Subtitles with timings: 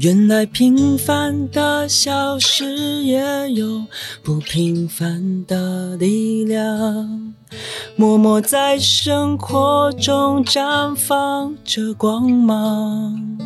[0.00, 3.84] 原来平凡的小事也有
[4.22, 7.34] 不平凡的力量，
[7.96, 13.38] 默默在生活中绽放着光芒。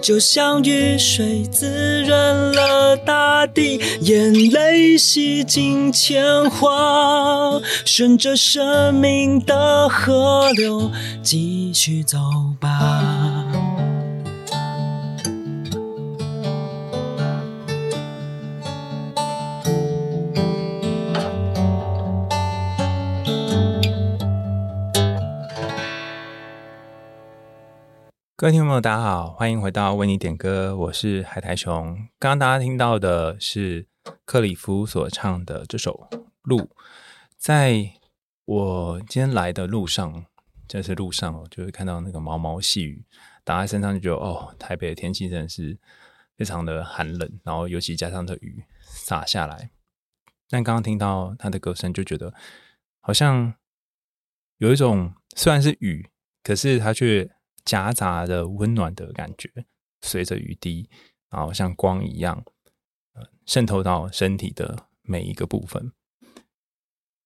[0.00, 10.92] 就像雨水滋润了大地，眼泪洗尽铅华，顺着生命的河流
[11.24, 12.18] 继续走
[12.60, 13.21] 吧。
[28.42, 31.94] 各位听众朋友，大家好，欢迎回到为你点歌，我是海苔熊。
[32.18, 33.86] 刚刚大家听到的是
[34.24, 36.08] 克里夫所唱的这首
[36.42, 36.58] 《路》。
[37.36, 37.92] 在
[38.44, 40.26] 我今天来的路上，
[40.66, 43.04] 这是路上哦，就会看到那个毛毛细雨
[43.44, 45.78] 打在身上，就觉得哦，台北的天气真的是
[46.36, 49.70] 非常的寒冷，然后尤其加上这雨洒下来。
[50.50, 52.34] 但刚刚听到他的歌声，就觉得
[52.98, 53.54] 好像
[54.58, 56.10] 有一种虽然是雨，
[56.42, 57.30] 可是他却。
[57.64, 59.50] 夹杂着温暖的感觉，
[60.00, 60.88] 随着雨滴，
[61.30, 62.44] 然后像光一样，
[63.46, 65.92] 渗透到身体的每一个部分。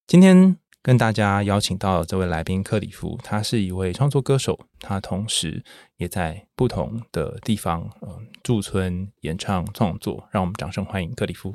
[0.06, 5.64] 今天跟大家邀请到这位来宾克里夫，他是一位创作歌手，他同时
[5.96, 10.28] 也在不同的地方，呃，驻村演唱创作。
[10.30, 11.52] 让我们掌声欢迎克里夫。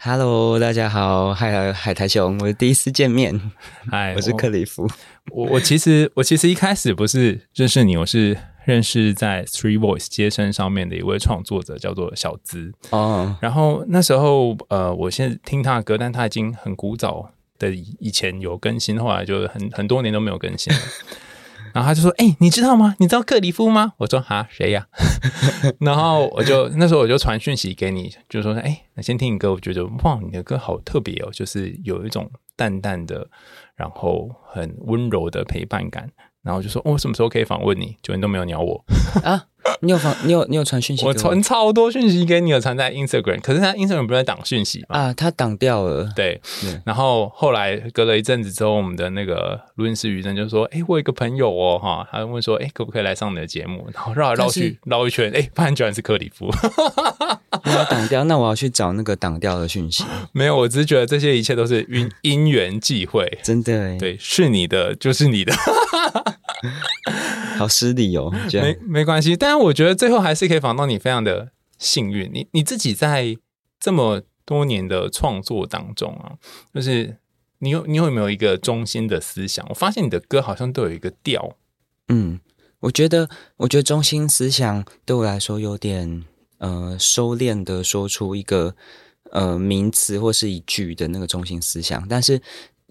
[0.00, 3.40] Hello，大家好，嗨，海苔熊，我第一次见面，
[3.90, 4.88] 嗨，我是克里夫。
[5.32, 13.26] 我我其实我其实一开始不是认识你，我是认识在 Three Voice 街声上面的一位创作者，叫做小资哦。
[13.26, 13.44] Oh.
[13.44, 20.78] 然后那时候呃，我现在听他的歌，但他已经很古早的以前有更新，后来就很很多年都没有更新了。
[21.78, 22.96] 然后他就说：“哎、你知道吗？
[22.98, 24.88] 你知道克里夫吗？”我说：“啊，谁呀？”
[25.78, 33.28] 然后我就那时候我就传讯息给你，就说：“哎、那先听你歌，我觉得哇，你的歌好特别哦，就是有一种淡淡的，
[33.76, 36.10] 然后很温柔的陪伴感。”
[36.48, 38.82] 然后就说：“我、哦、什么时候可以访问你？”就你都没有鸟我
[39.22, 39.44] 啊。
[39.82, 41.12] 你有访，你有你有传讯息给我？
[41.12, 44.98] 我传超多讯息给你，有传在 Instagram，可是他 Instagram 不是在挡讯息吗？
[44.98, 46.10] 啊，他挡掉了。
[46.16, 46.40] 对，
[46.86, 56.50] 然后后来隔了一阵子之后，我们的那个录音师雨珍就说：“哎，我有一个朋友哦，哈，他问说，哎，可不可以来上你的节目？”然后绕来绕去绕一圈，哎，发现居然是克里夫。
[57.64, 60.04] 没有挡掉，那我要去找那个挡掉的讯息。
[60.32, 65.54] 没有，我只是觉得这些一切都是因 因缘际会，真的，对，是你的就是你的。
[67.56, 72.30] 好失礼哦，没没关系，但是我觉得最后还是可以访到你，非常的幸运。
[72.32, 73.36] 你你自己在
[73.80, 76.34] 这么多年的创作当中啊，
[76.72, 77.16] 就是
[77.58, 79.64] 你有你有没有一个中心的思想？
[79.68, 81.56] 我发现你的歌好像都有一个调。
[82.08, 82.40] 嗯，
[82.80, 86.24] 我觉得我觉得中心思想对我来说有点
[86.58, 88.74] 呃收敛的说出一个
[89.30, 92.40] 呃名词或是一句的那个中心思想，但是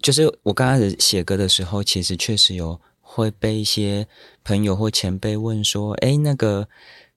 [0.02, 2.80] 就是我刚开始写歌的时候，其实确实有。
[3.10, 4.06] 会被一些
[4.44, 6.68] 朋友或前辈问说：“哎，那个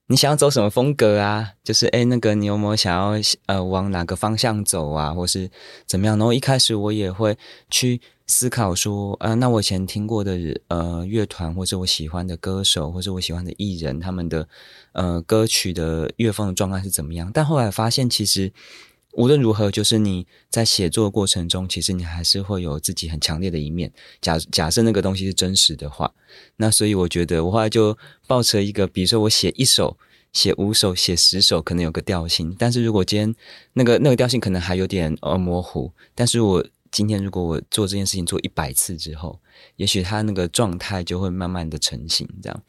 [0.08, 1.52] 你想要走什么风格啊？
[1.66, 5.14] 就是哎，那个你有没有想要呃往哪个方向走啊？
[5.14, 5.52] 或是
[5.86, 7.38] 怎么样？”然后一开始我也会
[7.70, 8.00] 去
[8.32, 10.38] 思考说：“呃，那我以前听过的
[10.70, 14.48] 呃乐团，或者我喜欢的歌手，或者我喜欢的艺人，他们的
[14.94, 18.52] 呃歌曲的乐风的状态是怎么样？”但后来发现，其实。
[19.16, 23.92] 无论如何，就是你在写作的过程中，其实你还是会有自己很强烈的一面。
[24.22, 26.14] 假假设那个东西是真实的话，
[26.56, 29.98] 那所以我觉得我后来就抱持一个，比如说我写一首、
[30.32, 32.56] 写五首、写十首，可能有个调性。
[32.58, 33.36] 但是如果今天
[33.74, 39.40] 那个那个调性可能还有点呃模糊，但是我今天如果我做这件事情做一百次之后，
[39.78, 42.64] 也许他那个状态就会慢慢的成型，这样。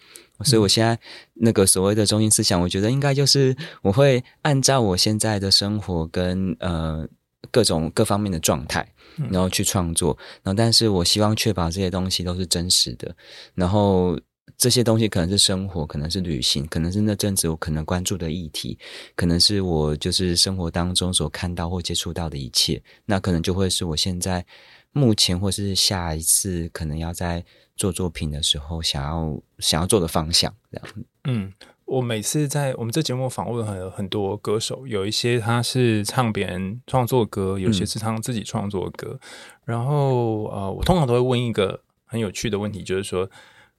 [0.45, 0.99] 所以，我现在
[1.35, 7.07] 那个所谓的中心思想，我觉得应该就是我会按照我现在的生活跟呃
[7.51, 8.93] 各种各方面的状态，
[9.31, 10.19] 然后去创作。
[10.43, 13.15] 然后，但是我希望确保这些东西都是真实的。
[13.55, 14.19] 然后，
[14.57, 18.79] 这些东西可能是生活，可能是旅行，可能是那阵子我可能关注的议题，
[19.15, 22.83] 可能是我就是生活当中所看到或接触到的一切。
[23.07, 24.45] 那可能就会是我现在
[24.93, 27.45] 目前或是下一次可能要在。
[27.75, 30.87] 做作品的时候，想要想要做的方向，这样。
[31.25, 31.53] 嗯，
[31.87, 39.19] 我每次在我们这节目访问很很多歌手，有一些他是唱别人创作歌，有些是唱自己创作歌。
[39.19, 39.29] 嗯、
[39.65, 43.29] 然后呃，我通常都会问一个很有趣的问题，就是说，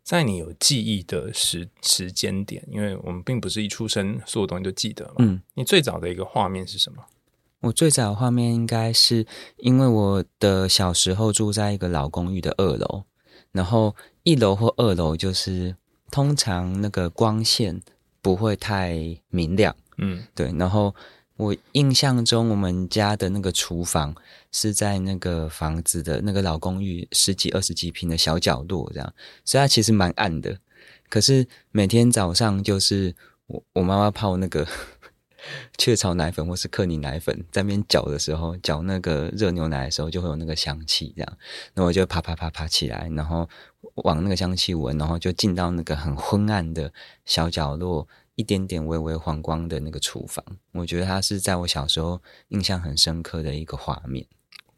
[0.03, 5.15] 在你有记忆的时时间点，因为我们并不是一出生所有东西都记得嘛。
[5.19, 7.05] 嗯，你最早的一个画面是什么？
[7.61, 9.25] 我最早的画面应该是
[9.57, 13.03] 因为我的小时候住在一个老公寓的二楼。
[13.53, 15.75] 然后一楼或二楼就是
[16.11, 17.81] 通常那个光线
[18.19, 20.51] 不会太明亮，嗯，对。
[20.57, 20.93] 然后
[21.37, 24.15] 我印象中，我们家的那个厨房
[24.51, 29.13] 是在那个房子的那个老公寓十几二十几平的小角落，这样，
[29.43, 30.59] 所以它其实蛮暗的。
[31.09, 33.15] 可是每天早上就是
[33.47, 34.67] 我我妈妈泡那个
[35.77, 41.37] 雀巢奶粉或是克宁奶粉在边搅的时候，搅那个热牛奶的时候，就会有那个香气，这样，
[41.73, 43.49] 那我就啪啪啪啪起来，然后
[43.95, 46.93] 往那个香气闻，然后就进到那个很昏暗的
[47.25, 50.43] 小角落，一点点微微黄光的那个厨房。
[50.71, 54.25] 我觉得它是在我小时候印象很深刻的一个画面。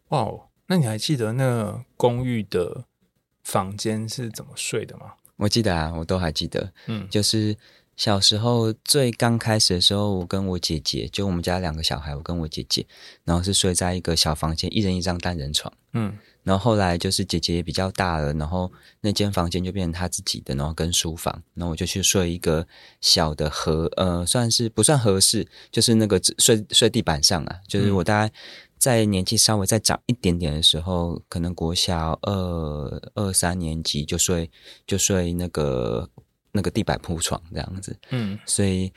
[0.09, 2.85] 哇哦，那你还记得那个公寓的
[3.43, 5.13] 房间是怎么睡的吗？
[5.37, 7.57] 我记得啊，我都还记得，嗯，就是。
[7.97, 12.85] 小时候最刚开始的时候，我跟我姐姐，就我们家两个小孩，我跟我姐姐，
[13.23, 15.73] 然后是睡在一个小房间，一人一张单人床。
[15.93, 18.71] 嗯，然后后来就是姐姐也比较大了，然后
[19.01, 22.65] 那间房间就变成她自己的，然后跟书房，然后我就去睡一个
[23.01, 27.59] 小的合呃，算是不算合适，就是那个睡睡地板上啊。
[27.67, 28.33] 就是我大概
[28.77, 34.49] 在年纪稍微再长一点点的时候，可能国小二二三年级就睡
[34.87, 36.09] 就睡那个。
[36.57, 38.89] 那个地板铺床这样子，嗯，所以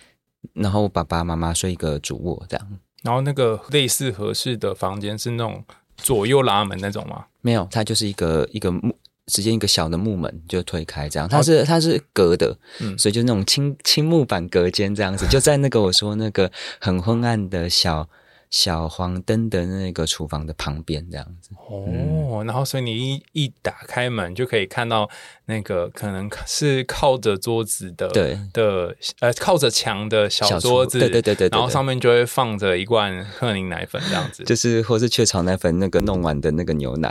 [0.52, 5.64] 然后我爸爸妈妈睡一个主卧这样，然后那个类似合适的房间是那种
[5.96, 7.26] 左右拉门那种吗？
[7.48, 8.94] 没有，它就是一个一个木，
[9.26, 18.06] 直接一个小的木门就推开这样，它是它是隔的，嗯，所以就那种青青木板隔间这样子，就在那个我说那个很昏暗的小。
[18.50, 21.50] 小黄灯的那个厨房的旁边，这样子。
[21.68, 25.08] 哦、嗯，然后所以你一一打开门就可以看到
[25.46, 37.10] 那个可能是靠着桌子的，对的呃靠着墙的小桌子，对对对对，然后上面就会放着一罐克宁奶粉这样子，就是或是雀巢奶粉那个弄完的那个牛奶，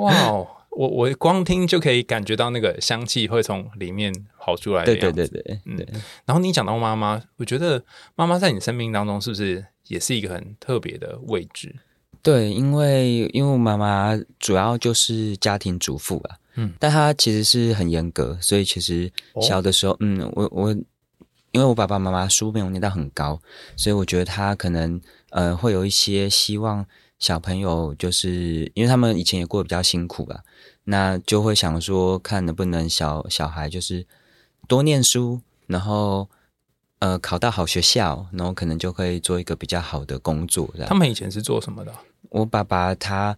[0.00, 0.46] 哇，
[0.76, 5.78] 我我光听就可以感觉到那个香气会从里面跑出来，对对对对，嗯，
[6.24, 7.84] 然后你讲到妈妈，我觉得
[8.14, 9.66] 妈妈在你生命当中是不是？
[9.88, 11.76] 也是一个很特别的位置，
[12.22, 19.12] 对，因为因为我妈妈主要就是家庭主妇啊，嗯，但她其实是很严格，所以其实
[19.42, 20.70] 小的时候，哦、嗯，我我
[21.50, 23.38] 因为我爸爸妈妈书没有念到很高，
[23.76, 24.98] 所以我觉得她可能
[25.28, 26.86] 呃会有一些希望
[27.18, 30.42] 小朋友，就是因为他们以前也过得比较辛苦吧，
[30.84, 34.06] 那就会想说看能不能小小孩就是
[34.68, 36.28] 多念书，然后。
[37.00, 40.72] 呃，考到好学校，然后可能就可以做一个比较好的工作。
[40.86, 41.92] 他们以前是做什么的？
[42.30, 43.36] 我爸爸他，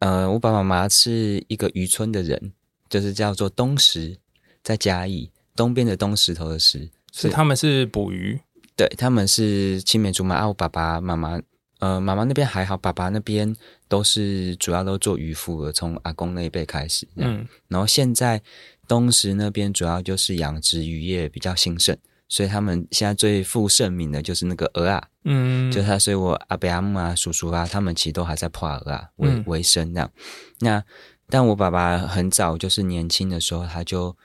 [0.00, 2.52] 呃，我爸爸妈妈是一个渔村的人，
[2.90, 4.18] 就是叫做东石，
[4.62, 8.38] 在嘉义东边的东石头的石，是他们是捕鱼，
[8.76, 10.48] 对，他们是青梅竹马啊。
[10.48, 11.40] 我爸爸妈妈，
[11.78, 13.54] 呃，妈妈那边还好，爸爸那边
[13.88, 17.06] 都是主要都做渔夫的，从阿公那一辈开始。
[17.16, 18.42] 嗯，然后现在
[18.88, 21.96] 东石那边主要就是养殖渔业比较兴盛。
[22.28, 30.10] 所以他们现在最负盛名的就是那个鹅啊，嗯，就他，所以我阿伯阿姆啊、叔叔啊，他们其实都还在破鹅啊为为生这样。
[30.58, 30.82] 那
[31.28, 34.16] 但我爸爸很早就是年轻的时候，他就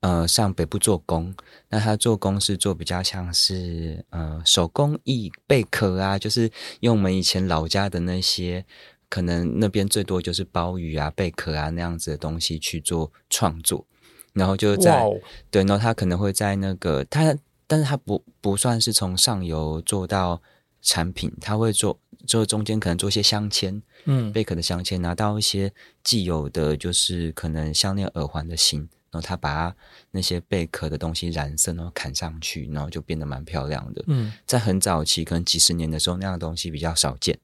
[0.00, 1.34] 呃上北部做工。
[1.68, 6.50] 那他做工是做比较像是呃手工艺贝壳啊，就是
[6.80, 8.64] 用我们以前老家的那些，
[9.08, 13.86] 可能那边最多就是鲍鱼啊、贝壳啊那样子的东西去做创作。
[14.34, 15.20] 然后就在、wow.
[15.50, 17.34] 对，然后他可能会在那个他，
[17.66, 20.40] 但是他不不算是从上游做到
[20.80, 25.72] 产品，他会做做中间可能做一些镶嵌，嗯，贝壳的镶嵌，拿到一些
[26.04, 29.74] 既有的就是可能项链耳环的型，然后他把
[30.10, 34.04] 那些贝壳的东西染色，然后砍上去，然后就变得蛮漂亮的。
[34.06, 37.38] 嗯，在很早期，可能几十年的时候，那样的东西比较少见。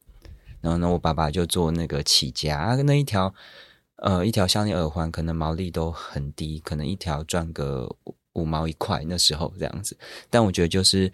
[0.61, 3.35] 然后呢，我爸爸就做那个起家，啊、那一条。
[3.97, 9.97] 呃，一条项链耳环可能毛利都很低，可能一条赚个五五毛一块，那时候这样子。
[10.29, 11.13] 但我觉得就是。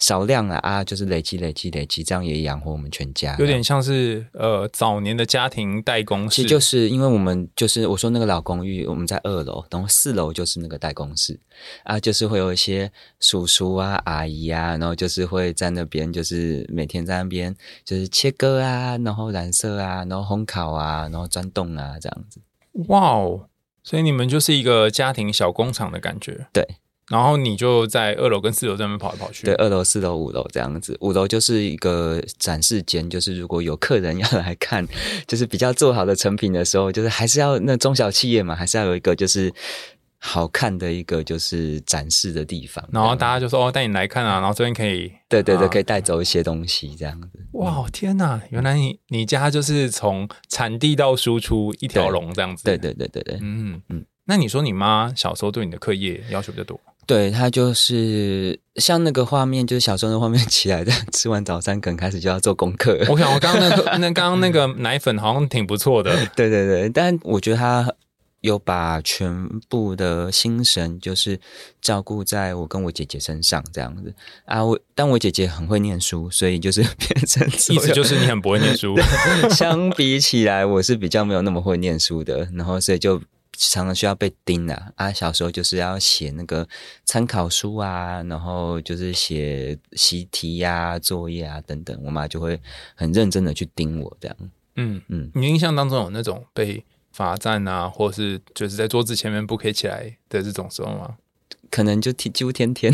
[0.00, 3.36] 少量啊啊，就是累积累积累积，这样也养活我们全家。
[3.38, 11.38] 有点像是呃早年的家庭代工室，其实就是因为我们就是我说那个老公寓，我们在二楼，然后四楼就是那个代工室
[11.84, 22.40] 啊，就是会有一些叔叔啊阿姨啊，然后就是会在那边，就是每天在那边就是切割啊，然后染色啊，然后烘烤啊，然后钻洞啊这样子。
[22.88, 23.48] 哇哦，
[23.82, 26.48] 所以你们就是一个家庭小工厂的感觉。
[26.52, 26.66] 对。
[27.10, 29.44] 然后你就在二楼跟四楼这边跑来跑去。
[29.44, 30.96] 对，二楼、四楼、五楼这样子。
[31.00, 34.86] 五楼就是一个展示间，就是如果有客人要来看，
[35.28, 39.52] 就是比较做好的成品的时候，就是还是要那中小企业嘛，还是要有一个就是
[40.18, 42.82] 好看的一个就是展示的地方。
[42.90, 47.28] 然后大家就说：“哦，带你来看啊！”然后这边可以，对对对，可以带走一些东西这样子。
[47.52, 48.40] 哇，天哪！
[48.48, 52.64] 原来你你家就是从产地到输出一条龙这样子。
[52.64, 54.06] 对对对对对，嗯嗯。
[54.26, 56.80] 那你说你妈小时候对你的课业要求比较多？
[57.06, 62.98] 对，他就是像那个画面，就是小时候的画面起来的，吃完早餐可能开始就要做功课。
[63.08, 66.14] 我想我刚刚那个 那刚刚那个奶粉好像挺不错的。
[66.34, 67.92] 对对对，但我觉得他
[68.40, 71.38] 有把全部的心神就是
[71.80, 74.64] 照顾在我跟我姐姐身上这样子啊。
[74.64, 78.96] 我但我姐姐很会念书，所以就是变成 意思就是你很不会念书。
[79.50, 83.20] 相比起来，我是比较没有那么会念书的，然后所以就。
[83.56, 85.12] 常常需要被盯啊啊！
[85.12, 86.66] 小时候就是要写那个
[87.04, 92.60] 参考书啊，然后就是写习题呀、啊、作业啊等等，我妈就会
[92.94, 94.36] 很认真的去盯我这样。
[94.76, 101.16] 嗯嗯，你印象当中有那种被罚站啊，或是就是在桌子前面不可以起来的这种时候吗？
[101.70, 102.92] 可能就天几乎天天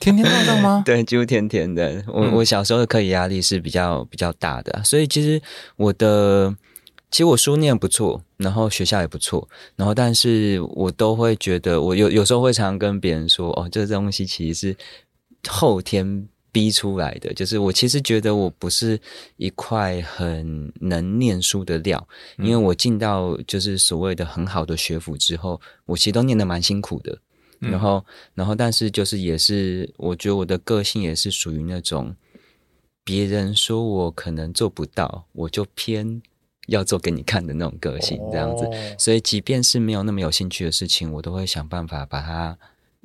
[0.00, 0.82] 天天都这样吗？
[0.86, 2.04] 对，几乎天天的。
[2.06, 5.42] 我、嗯、我小时候的课业压力是比较比较大的，所以其实
[5.76, 6.56] 我的。
[7.08, 14.76] 其实我书念不错，然后学校也不错，然后但是我都会觉得，我有有时候会常常跟别人说，哦，这个东西其实是
[15.48, 17.32] 后天逼出来的。
[17.32, 19.00] 就是我其实觉得我不是
[19.36, 22.06] 一块很能念书的料，
[22.38, 27.16] 因为我进到就是所谓的很好的学府之后，我其实都念得蛮辛苦的。
[27.60, 32.14] 然后，然后但是就是也是，我觉得我的个性也是属于那种
[33.04, 36.20] 别人说我可能做不到，我就偏。
[36.66, 42.58] 要做给你看的那种个性，这样子，哦、所以即便是没有那么有兴趣的事情，我都会想办法把它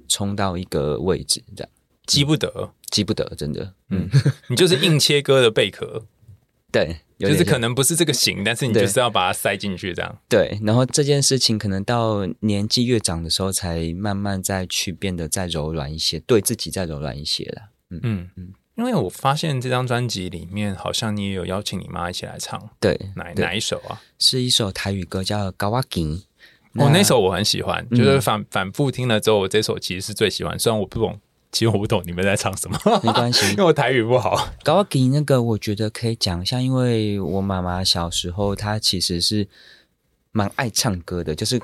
[0.07, 1.71] 冲到一个位置，这样。
[2.07, 4.09] 急不得，急不得，真的，嗯，
[4.49, 6.05] 你就是硬切割的贝壳，
[6.71, 10.17] 对，就是可能不是这个型，但是你就是要把它塞进去，这样。
[10.27, 17.61] 对，然后这件事情可能到年纪越长的时候，才慢慢再去变得再柔软一些，对自己再柔软一些了。
[17.91, 17.99] 嗯。
[18.03, 18.29] 嗯。
[18.35, 18.53] 嗯。
[18.87, 24.01] 因为我发现这张专辑里面，好像你也有邀请你妈一起来唱，对，哪哪一首啊？
[24.19, 26.03] 是一首台语歌，叫《高瓦吉》。
[26.83, 30.57] 哦，那首我很喜欢，就是反反复听了之后，我这首其实是最喜欢。
[30.57, 31.19] 虽然我不懂，
[31.51, 34.49] 其实我不懂你们在唱什么，没关系， 因为我台语不好。
[34.63, 39.47] 高瓦吉那个，我觉得可以讲一下，因为我妈妈小时候她其实是
[40.31, 41.61] 蛮爱唱歌的，就是。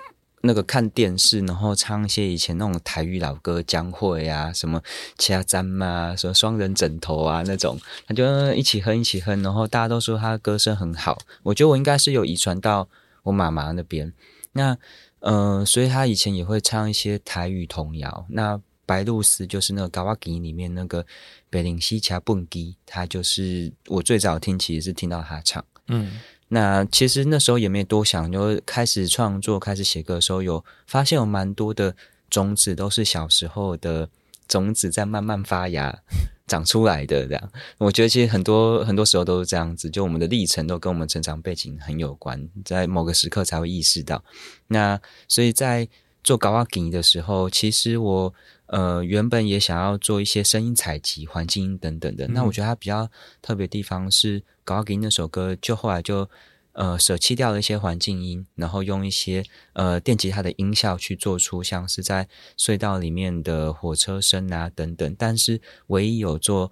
[0.47, 4.81] 那个看电视，然后唱一些以前那种台语老歌，江蕙啊，什么
[5.17, 11.19] 其他詹嘛，什么双人枕头啊那种，他就一起哼一起哼，然后大家都说他的歌声很好。
[11.43, 12.89] 我觉得我应该是有遗传到
[13.21, 14.11] 我妈妈那边。
[14.53, 14.75] 那
[15.19, 18.25] 呃，所以他以前也会唱一些台语童谣。
[18.29, 21.05] 那白露丝就是那个高瓦吉里面那个
[21.49, 26.19] 北林西卡蹦迪，他就是我最早听，其实是听到他唱，嗯。
[26.49, 31.95] 那其实那时候也没多想，就开始创作、开始写歌的时候，有发现有蛮多的
[32.29, 34.09] 种子都是小时候的
[34.47, 35.99] 种子在慢慢发芽
[36.47, 37.27] 长出来的。
[37.27, 44.23] 这样，我觉得其实很多很多时候都是这样子，就我们的历程都跟我们成长背景很有关，在某个时刻才会意识到。
[44.67, 45.89] 那所以在
[46.23, 48.33] 做高瓦吉的时候，其实我
[48.67, 52.27] 呃原本也想要做一些声音采集、环境音等等的。
[52.27, 53.09] 嗯、那我觉得它比较
[53.41, 54.43] 特别的地方是。
[54.67, 56.29] 高瓦吉那首歌，就后来就
[56.73, 65.15] 呃舍弃掉了一些环境音，然后用一些呃电吉他的音效去做出像是在隧道里面的火车声啊等等。
[65.17, 66.69] 但是唯一有做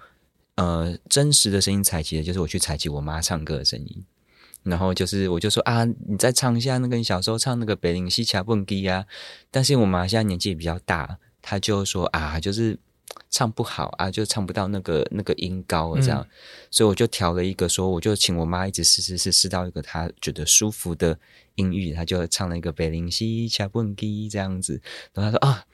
[0.55, 4.03] 呃真实的声音采集的，就是我去采集我妈唱歌的声音。
[4.63, 9.05] 然后就是我就说啊，你再唱一下那个你小时候唱那个北林西卡蹦迪啊。
[9.49, 12.77] 但是我妈现在年纪也比较大，她就说啊，就是。
[13.29, 16.29] 唱不好啊，就唱不到那个那个音高这样，嗯、
[16.71, 21.17] 所以我就调了一个说，我就请我妈一直试试试试到一个她觉得舒服的
[21.55, 24.81] 音域，她就唱了一个北林西恰蹦迪这样子。
[25.13, 25.65] 然后她说啊，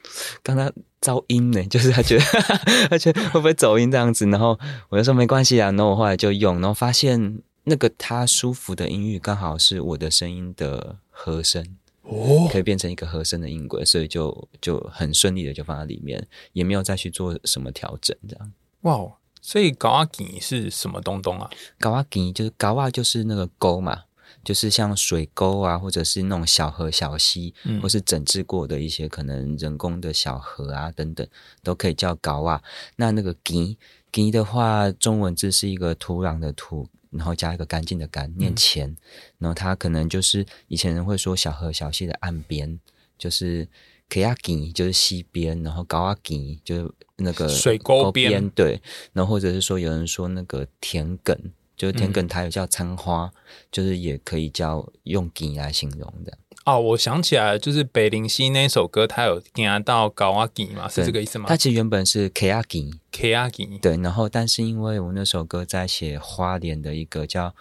[0.44, 2.24] 刚刚噪音呢，就是她觉得
[2.90, 4.26] 她觉得会不会走音这样子。
[4.28, 4.60] 然后
[4.90, 11.66] 我就说没关系啊，然后我后来就用，然后发现那个她舒服的音域刚好是我的声音的和声。
[12.12, 18.52] 哦，可以变成一个合声的音轨，所以就就很顺利的就放在里面，也没有再去做什么调整，这样。
[18.82, 21.50] 哇，所以高瓦吉是什么东东啊？
[21.80, 24.04] 高瓦吉就是高瓦，就是那个沟嘛，
[24.44, 31.26] 就是像水沟啊，或者是那种小河小溪，嗯、或是整治过的一些可能人工的小河啊等等，
[31.64, 32.62] 都可以叫高瓦。
[32.98, 33.78] 那那个吉
[34.12, 36.90] 吉的话，中文字是一个土壤的土。
[37.12, 38.98] 然后加一个干净的干，念钱，嗯、
[39.40, 42.80] 然后它可能就是以前人会说小河小溪的岸边，
[43.18, 43.68] 就是
[44.10, 48.82] 可亚吉，就是溪边，然后高阿吉就是那个水沟边，对，
[49.14, 51.38] 然后或者是说有人说那个田埂，
[51.78, 53.34] 就是田埂，它有叫参花，嗯、
[53.72, 56.38] 就是也可以叫用吉来形容的。
[56.66, 61.46] 哦，我想起来了，就是北林溪那首歌，它有听到高瓦吉嘛，是这个意思吗？
[61.48, 63.98] 它其实原本是 K 阿吉，K 阿吉，对。
[63.98, 67.56] 然后，但是因为我那首歌在写花莲的一个叫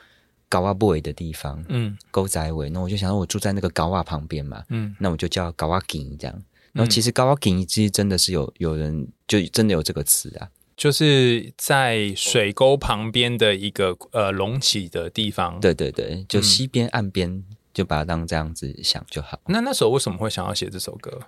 [0.49, 6.43] 高瓦 boy 的地方，嗯，沟仔尾，那我就想到我住在那个高瓦旁边嘛，嗯，那我就叫高瓦吉这样。
[6.73, 15.59] 然后其实“高瓦吉”其实真的是有有人就真的有这个词啊，就是在水沟旁边的一个呃隆起的地方。
[15.59, 17.43] 对对对，就西边岸边，
[17.73, 19.41] 就把它当这样子想就好。
[19.47, 21.21] 那那时候为什么会想要写这首歌？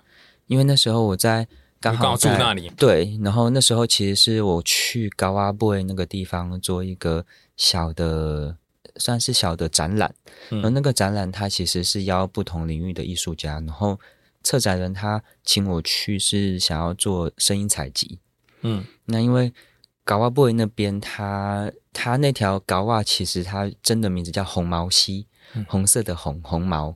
[0.47, 1.47] 因为那时候我在。
[1.83, 7.25] 刚好住那里，对，然后那时候其实是我去高阿布那个地方做一个
[7.57, 8.55] 小的，
[8.95, 10.15] 算是小的展览。
[10.49, 13.99] 嗯，然后那个展览它其实是邀不同领域的艺术家，然后
[14.43, 18.17] 策展人他请我去是想要做声音采集。
[18.61, 19.53] 嗯，那因为
[20.03, 26.95] 高阿布那边它它那条高瓦其实它真的名字叫红毛溪，嗯，红色的红红毛。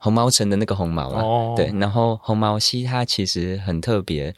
[0.00, 1.56] 红毛城的那个红毛啊，oh.
[1.56, 4.32] 对，然后红毛溪它其实很特别。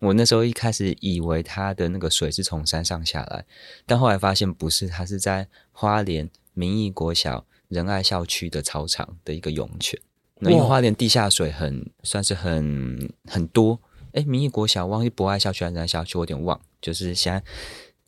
[0.00, 3.44] 我那时候一开始以为它的那个水是从山上下来，
[3.86, 9.98] 但后来发现不是，它是在花莲民意国小仁爱校区的操场的一个涌泉。
[10.40, 13.78] 那因为花莲地下水很算是很很多，
[14.14, 17.42] 诶，民意国小忘记博爱校区还是仁爱校区，我有点忘，就是现在。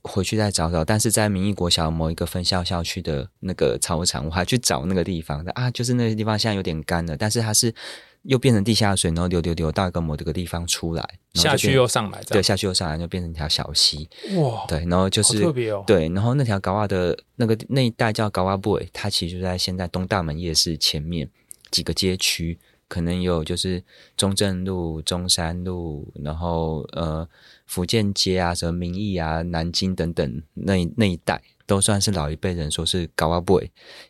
[0.09, 7.75] 回去再找找，但是在民意国小某一个分校校区的那个操场，我还去找那个地方的啊，就是那个地方现在有点干了，但是它是
[8.23, 11.05] 又变成地下水，然后流流流到一个某这个地方出来，
[11.35, 14.09] 下去又上来，对，下去又上来，就变成一条小溪。
[14.37, 21.29] 哇，对，然后就是特别哦，对，然后那条高瓦的那个那一带叫高瓦布，它其实就在现在东大门夜市前面
[21.73, 22.61] 几个街区。
[22.89, 23.83] 可能有就是
[24.17, 27.29] 中正路、中山路，然后呃
[27.67, 33.61] 福建街啊、什么民意啊、南京等等那那一带，都算是老一辈人说是高瓦布，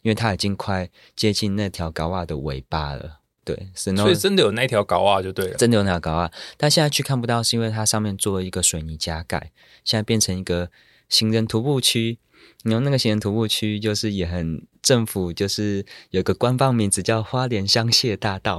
[0.02, 3.20] 因为它已经快接近那条高瓦的尾巴了。
[3.44, 9.52] 对，所以真的有那条高瓦就对了，真的有那条高瓦，但现在去看不到，是因为它上面做了一个水泥加盖，
[9.84, 10.70] 现在变成一个
[11.08, 12.18] 行人徒步区。
[12.64, 18.58] 然后那个行人徒步区就是也很政府，就是有个官方名字叫花莲香榭大道，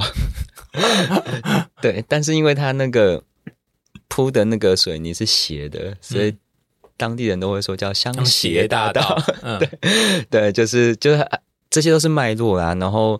[1.82, 3.24] 对，但是因为它那个
[4.08, 6.36] 铺的那个水泥是斜的，所以
[6.96, 9.22] 当地人都会说叫香斜大道。
[9.42, 11.28] 嗯、对对，就是就是
[11.70, 13.20] 这些都是脉络啦，然后。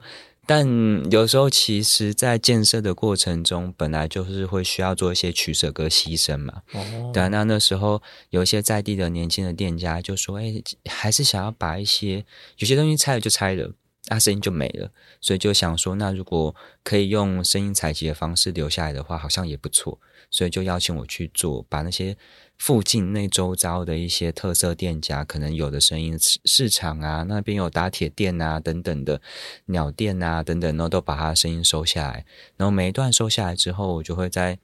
[0.50, 0.66] 但
[1.12, 6.62] 有时候，其实，在建设的过程中，本来就是会需要做一些取舍跟牺牲嘛。
[6.72, 7.12] 哦。
[7.14, 12.24] 对啊，那那时候有一些在地的年轻的店家就说：“哎，还是想要把一些
[12.60, 13.74] 有些东西拆了就拆了，
[14.08, 20.00] 那，声音就没了。”所以就想说，那如果可以用声音采集的方式留下来的话，好像也不错。
[20.30, 22.18] 所以就邀请我去做，把那些。
[22.58, 29.22] 附近那周遭的一些特色店家，可能有的声音市场啊，那边有打铁店啊等等的
[29.66, 32.26] 鸟店啊等等，然后都把它的声音收下来。
[32.56, 34.58] 然后每一段收下来之后，我就会在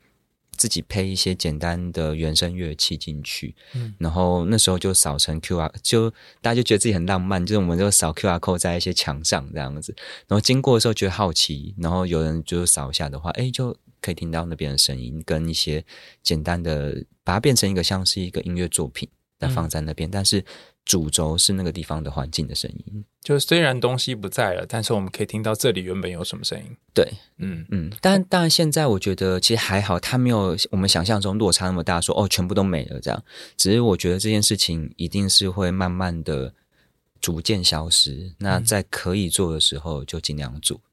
[0.57, 3.55] 自己配一些简单的原声乐器进去。
[3.75, 6.09] 嗯，然后那时候就扫成 QR，就
[6.41, 9.93] 大家就觉得自己很浪漫，就是我们就扫 QR code 在一些墙上这样子。
[10.27, 13.77] 然后经过的时候觉得好奇，然后有人就扫一下的话，哎就。
[14.03, 15.83] 可以听到那边的声音，跟一些
[16.21, 19.07] 简单的，把它变成一个像是一个音乐作品，
[19.39, 20.09] 那放在那边。
[20.09, 20.43] 嗯、但是
[20.83, 23.05] 主轴是那个地方的环境的声音。
[23.21, 26.65] 就虽然东西不在了，但是我们可以听到这里原本有什么声音。
[26.93, 27.89] 对，嗯嗯。
[28.01, 33.23] 但当然，现在我觉得其实还好，它没有我们想象中落差那么大说，说哦，全部都没了这样。
[33.55, 36.53] 只是我觉得这件事情一定是会慢慢的。
[37.23, 38.33] 逐渐消失。
[38.37, 40.77] 那在可以做的时候，就尽量做。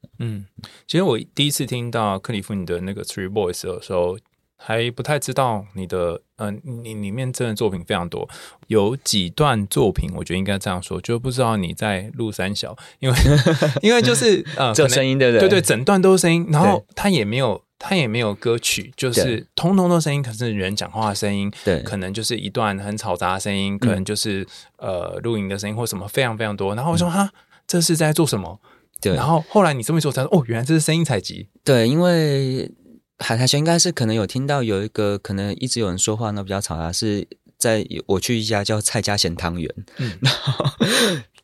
[0.87, 4.17] 其实我第一次听到克里夫你的那个 Three Boys 的时候，
[4.57, 8.29] 还不太知道你的，嗯、呃，你里面真的作品非常多，
[8.67, 13.15] 有几段作品，我觉得应该这样说，就不知道你在录三小，因为
[13.81, 15.49] 因为就是呃， 这声音对不，对？
[15.49, 17.63] 对对，整段都是声音，然后他也没有。
[17.83, 24.43] 它也没有歌曲，就是通通的声音，可是人讲话的声音，对，可能就是一段很嘈杂的声音，可能就是、
[24.77, 26.75] 嗯、呃录音的声音或什么非常非常多。
[26.75, 27.31] 然后我说、嗯、哈，
[27.65, 28.59] 这是在做什么？
[29.01, 29.15] 对。
[29.15, 31.49] 然后后来你这么一说，才说哦，原来这是声音采集。
[31.63, 32.71] 对，因为
[33.19, 40.65] 海苔熊应该是可能有听到有一个可能一直有人说话，那比较吵啊，是在我去一家叫蔡家咸汤圆，嗯，然后。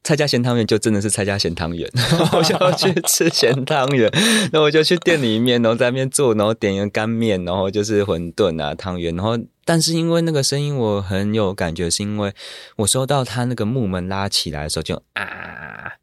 [0.03, 1.85] 蔡家咸汤圆就真的是蔡家咸汤圆，
[2.31, 4.09] 我就要去吃咸汤圆，
[4.53, 12.31] 然后我就去店里面，然后在那边做，然后点一个干面，然后就是馄饨啊汤圆，然后但是因为那个声音我很有感觉，是因为
[12.77, 15.25] 我收到他那个木门拉起来的时候就啊，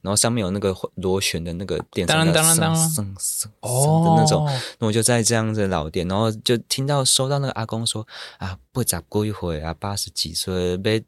[0.04, 3.16] 然后上面有那个螺旋的那个电声，当当当当，
[3.60, 4.46] 哦的那种，
[4.78, 8.06] 那我就在这样子老店，然后就听到收到那个阿公说
[8.38, 11.02] 啊，不咋过一会啊，八十几岁被。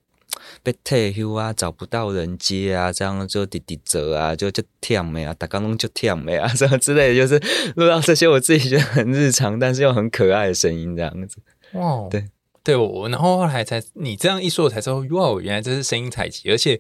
[0.63, 7.41] 被退休啊，找不到人接啊，这样就滴滴走啊，就就跳没啊，打钢龙就跳没啊，什么之类的，就是
[7.77, 11.39] 录到这些我自己觉得很日常，但是又很可爱的声音，这样子。
[11.73, 12.29] 哇，对
[12.63, 16.79] 对，我然后后来才你这样一说，我才知道，哇，原来这是声音采集，而且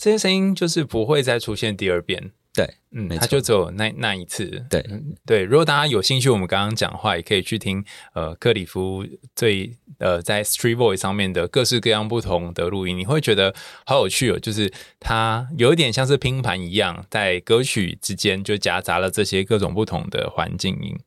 [0.00, 4.64] 这些声音就是不会再出现第二遍，对，嗯，他就只有那那一次。
[4.70, 5.42] 对、嗯，对。
[5.42, 7.84] 如果大家有兴趣，我们刚刚讲的话，也可以去听
[8.14, 9.04] 呃克里夫
[9.36, 14.38] 最呃在 Street Voice 上面的各式各样不同的录音，你会觉得好有趣哦。
[14.38, 20.98] 就是它有一点像是拼盘一样，在歌曲之间就夹杂了这些各种不同的环境音。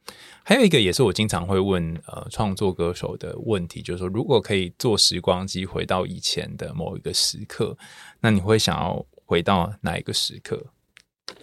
[0.46, 7.78] 还有一个也是我经常会问呃创作歌手的问题，就是说，如果可以坐时光机回到以前的某一个时刻，
[8.24, 10.68] 那你会想要回到哪一个时刻？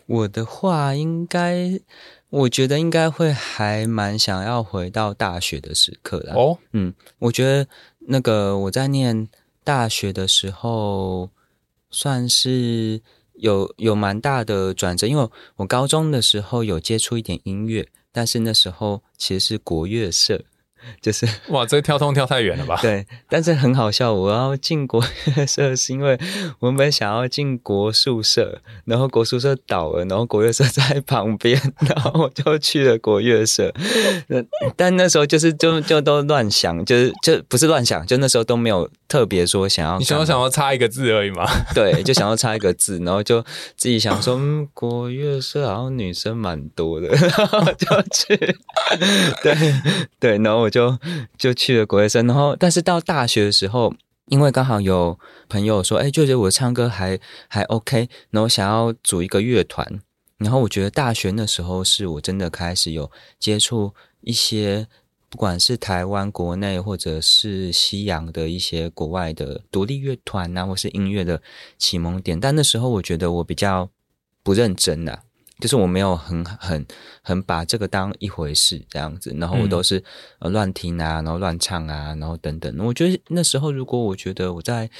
[0.07, 1.79] 我的话，应该
[2.31, 6.35] 我觉得应该会还蛮想要回到大学的时刻啦。
[6.35, 9.29] 哦，嗯，我觉得那个我在念
[9.62, 11.29] 大学的时候，
[11.90, 13.03] 算是
[13.35, 20.43] 有有蛮大的转折，因为我高中的时候有接触一点音乐，但是那时候其实是国乐社。
[21.01, 22.79] 就是哇，这个跳通跳太远了吧？
[22.83, 24.12] 对，但是很好笑。
[24.12, 25.03] 我要进国
[25.37, 26.19] 乐社，是因为
[26.59, 33.73] 我们本想要进国术社，然后国术社倒了，然后国乐社 在旁边，然后我就去了国乐社。
[34.77, 39.99] 但那时候就是就就都乱想，就是就不是乱想，就那时候都没有特别说想要。
[39.99, 41.47] 你想要想要差一个字而已嘛？
[41.75, 43.40] 对，就想要差一个字，然后就
[43.77, 48.57] 自己想说，嗯，国乐社好像女生蛮多的，然后就去。
[49.45, 49.75] 对
[50.19, 50.70] 对，然后我。
[50.71, 50.97] 就
[51.37, 53.93] 就去了国乐生，然后但是到大学的时候，
[54.27, 60.01] 因为刚好有朋友说，哎，就觉得我唱歌还还 OK，然后想要组一个乐团，
[60.39, 64.87] 然后我觉得大学那时候是我真的开始有接触一些，
[65.29, 71.43] 不管是台湾国内或者是西洋的一些国外的独立乐团啊，或是音乐的
[71.77, 73.91] 启蒙点，但那时候我觉得我比较
[74.43, 75.19] 不认真呐、
[75.61, 76.87] 就是我没有很很
[77.23, 80.03] 很把这个当一回事这样子，然后我都是
[80.38, 82.75] 呃乱听啊，然后乱唱啊，然后等等。
[82.79, 84.90] 我觉得那时候如果我觉得我再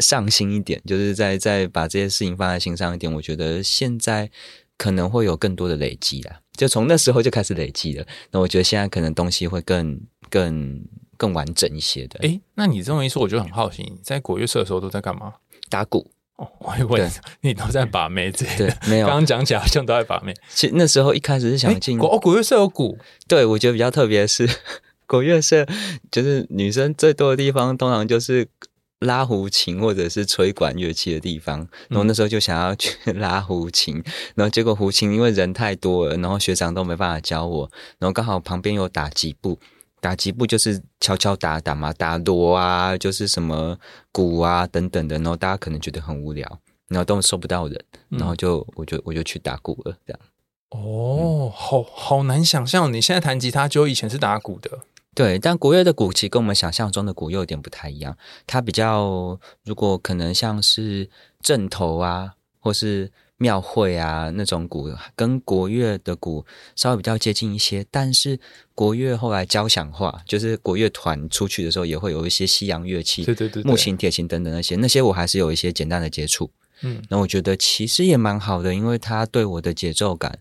[0.00, 4.30] 上心一点，就是再再把这些事情放在心上一点，我觉得现在
[4.76, 6.40] 可能会有更多的累积啦。
[6.56, 10.00] 就从那时候就开始累积了，那我觉得现在可能东西会更
[10.30, 10.82] 更
[11.16, 12.18] 更完整一些的。
[12.20, 15.34] 诶，那你这么一说，我就很好奇，你在国乐社的时候都在干嘛？
[15.68, 16.10] 打鼓。
[16.36, 17.08] 哦，我还以为
[17.40, 18.44] 你都在把妹子。
[18.58, 19.06] 对，没有。
[19.06, 20.34] 刚刚讲起来好像都在把妹。
[20.50, 22.98] 其实那时候一开始是想进国哦，国乐社有鼓。
[23.26, 24.46] 对，我觉得比较特别的是
[25.06, 25.66] 国乐社，
[26.10, 28.46] 就是女生最多的地方，通常就是
[28.98, 31.66] 拉胡琴或者是吹管乐器的地方。
[31.88, 34.02] 然后那时候就想要去 拉胡琴，
[34.34, 39.58] 然后结果胡琴因为人太多了，然后学长都没办法教我，然后刚好旁边有打击部。
[40.06, 43.76] 打击部就是敲敲打打嘛，打锣啊，就是什么
[44.12, 46.46] 鼓啊等等的，然后大家可能觉得很无聊，
[46.86, 50.20] 然后都收不到人，然后就我就我就去打鼓了，这样。
[50.70, 54.70] 哦，好好难想象，你现在弹吉他，就以前是打鼓的。
[55.12, 58.16] 对，但国乐的鼓其实跟我们想象中的鼓又有点不太一样，
[58.46, 63.10] 它比较如果可能像是正头啊，或是。
[63.38, 66.44] 庙会啊，那种鼓跟国乐的鼓
[66.74, 68.38] 稍微比较接近一些，但是
[68.74, 76.50] 国乐后来交响化，就是国乐团出去的时候也会有一些西洋乐器，对对对，木琴、铁琴等等那些，那些我还是有一些简单的接触。
[76.82, 80.38] 嗯，那我觉得其实也蛮好的，因为它对我的节奏感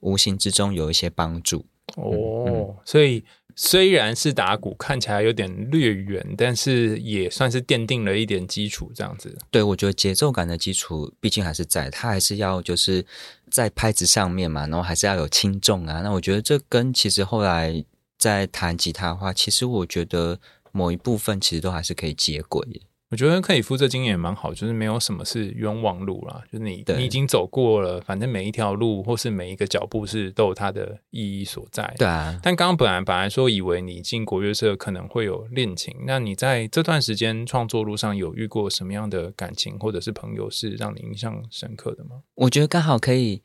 [0.00, 1.66] 无形之中有一些帮助。
[1.96, 3.24] 哦，嗯，所以。
[3.58, 9.34] 虽然是打鼓，看起来有点略远，但是也算是奠定了一点基础，这样子。
[9.50, 13.04] 对，我觉得节奏感的基础毕竟还是在，它还是要就是
[13.50, 16.02] 在拍子上面嘛，然后还是要有轻重啊。
[16.02, 17.82] 那我觉得这跟其实后来
[18.18, 20.38] 在弹吉他的话，其实我觉得
[20.70, 22.82] 某一部分其实都还是可以接轨。
[23.08, 31.94] 我觉得克里夫这经验也蛮好，就是没有什么是冤枉路啦，就是你你已经走过了，反正每一条路或是每一个脚步是都有它的意义所在。
[31.98, 32.36] 对啊。
[32.42, 42.22] 但刚刚本来本来说以为你进国乐社可能会有恋情，那你在这段时间创作路上有遇过什么样的感情或者是朋友是让你印象深刻的吗？
[42.34, 43.40] 我觉得刚好可以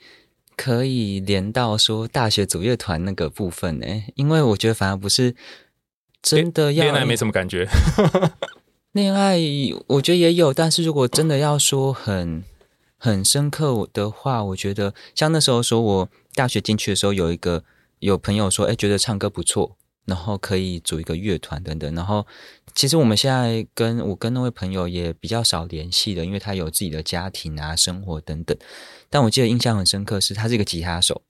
[0.58, 5.36] 可以连到说大学组乐团那个部分呢，因为我觉得反而不是
[6.24, 7.67] 真的要，恋爱没什么感觉。
[8.94, 9.40] 恋爱
[9.88, 12.44] 我觉得也有，但是如果真的要说很
[12.98, 17.64] 很深刻的话，我觉得像那时候说我大学进去的时候，有一个
[18.00, 21.96] 有朋友说，哎，觉得唱歌不错，然后可以组一个乐团等等。
[21.96, 22.28] 然后
[22.76, 28.58] 其实我们现在跟我跟那位朋友也比较少联系的，因为他有自己的家庭啊、生活等等。
[29.10, 31.22] 但我记得印象很深刻是，他是一个吉他手。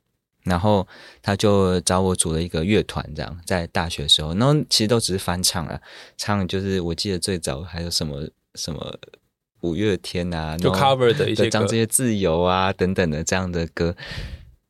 [0.44, 0.88] 然后
[1.22, 5.80] 他就找我组了一个乐团，这样在大学的时候，然后其实都只是翻唱啊，
[6.18, 8.98] 唱就是我记得最早还有什么什么
[9.62, 13.96] 五月天啊，就 cover 的一些歌，唱这些自由啊等等的这样的歌。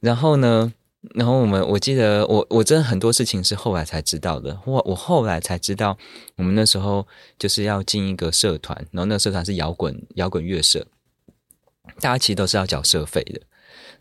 [0.02, 0.74] 然后呢，
[1.16, 5.98] 然后我们我记得我我真的很多事情是后来才知道的，我我后来才知道，
[6.36, 7.08] 我们那时候
[7.40, 10.86] 就是要进一个社团，然后那个社团是摇滚摇滚乐社，
[12.02, 13.40] 大家其实都是要缴社费的。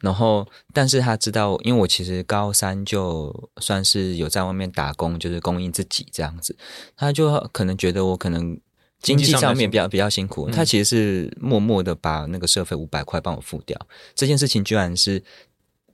[0.00, 6.56] 然后，但是他知道，因为我其实高三就算是有在外面打工，就是供应自己这样子，
[6.96, 8.58] 他就可能觉得我可能
[9.00, 13.78] 经济上面比较比较辛苦，他其实是默默的把那个社费五百块帮我付掉。
[14.14, 15.22] 这件事情居然是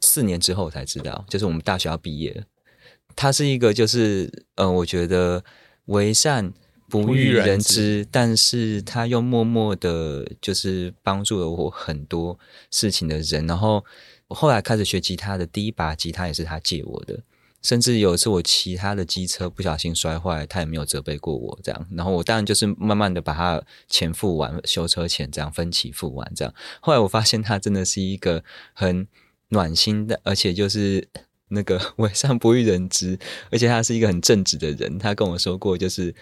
[0.01, 2.43] 四年之后才知道，就是我们大学要毕业了。
[3.15, 5.43] 他是一个，就是呃，我觉得
[5.87, 6.53] 为善。
[6.89, 12.39] 不欲人知，但是他又默默的，就是帮助了我很多
[12.71, 13.45] 事情的人。
[13.47, 13.85] 然后
[14.29, 17.21] 我后来开始学吉他的第一把吉他也是他借我的，
[17.61, 21.87] 甚至有一次我骑他的机车不小心摔坏，他也没有责备过我这样。
[21.91, 26.55] 然后我当然就是慢慢的把他钱付完，修车钱这样分期付完这样。
[26.81, 29.09] 后来我发现他真的是一个很
[29.49, 31.09] 暖心的，而且就是
[31.49, 33.19] 那个 为善不欲人知，
[33.51, 34.97] 而且他是一个很正直的人。
[34.99, 36.15] 他跟我说过就是。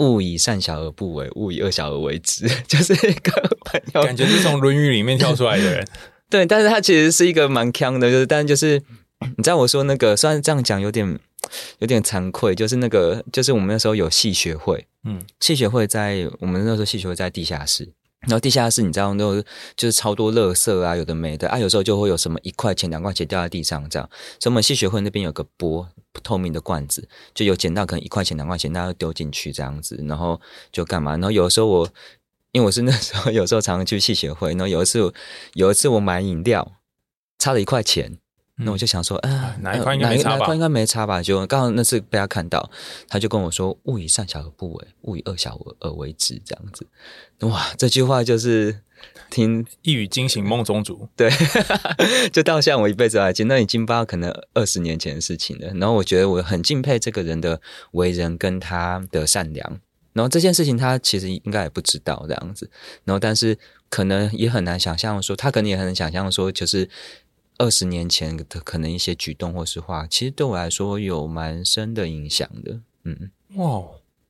[0.00, 5.86] 勿以善小而不为，勿以恶小而为之， 就是一个朋友，感觉是从《论语》里面跳出来的人。
[6.30, 8.82] 对，但是他其实是一个蛮强的，就是，但就是
[9.36, 11.18] 你知道我说那个，虽然这样讲有点
[11.78, 17.90] 有点惭愧，就是那个，就是我们那时候有戏学会，嗯，戏学会在我们那时候戏学会在地下室。
[18.22, 19.42] 然后地下室，你知道那种
[19.76, 24.08] 就是超多垃圾啊，有的没的啊，有时候就会有什么一块钱、两块钱掉在地上这样。
[24.38, 25.88] 所以我们系学会那边有个钵，
[26.22, 30.38] 透明的罐子，就有捡到可能一块钱、两块钱，大家丢进去这样子，然后
[30.70, 31.12] 就干嘛？
[31.12, 31.88] 然后有时候我，
[32.52, 35.12] 因为我是那时候 有时候常常去系学会，然后有一次
[35.54, 36.72] 有一次我买饮料，
[37.38, 38.18] 差了一块钱。
[38.62, 40.36] 那我就想说，啊，哪一块应该没差吧？
[40.36, 41.22] 哪一块应该没差吧？
[41.22, 42.70] 就刚好那次被他看到，
[43.08, 46.86] 他就跟我说：“勿以善小而不为，勿以恶小而为之。”这样子，
[47.46, 48.80] 哇，这句话就是
[49.30, 51.08] 听一语惊醒梦中主。
[51.16, 51.30] 对，
[52.32, 55.68] 就到现在我一辈子来记，那已经不知道可能二十年前的事情了。
[55.74, 57.60] 然后我觉得我很敬佩这个人的
[57.92, 59.80] 为人跟他的善良。
[60.12, 62.68] 然后这件事情他其实应该也不知道这样子。
[63.04, 63.56] 然后但是
[63.88, 66.88] 可能也很难想象说，他可能也很难想象说，就是。
[67.60, 72.80] 二十年前的可能一些举动或是话，其实对我来说有蛮深的影响的。
[73.04, 73.82] 嗯，哇，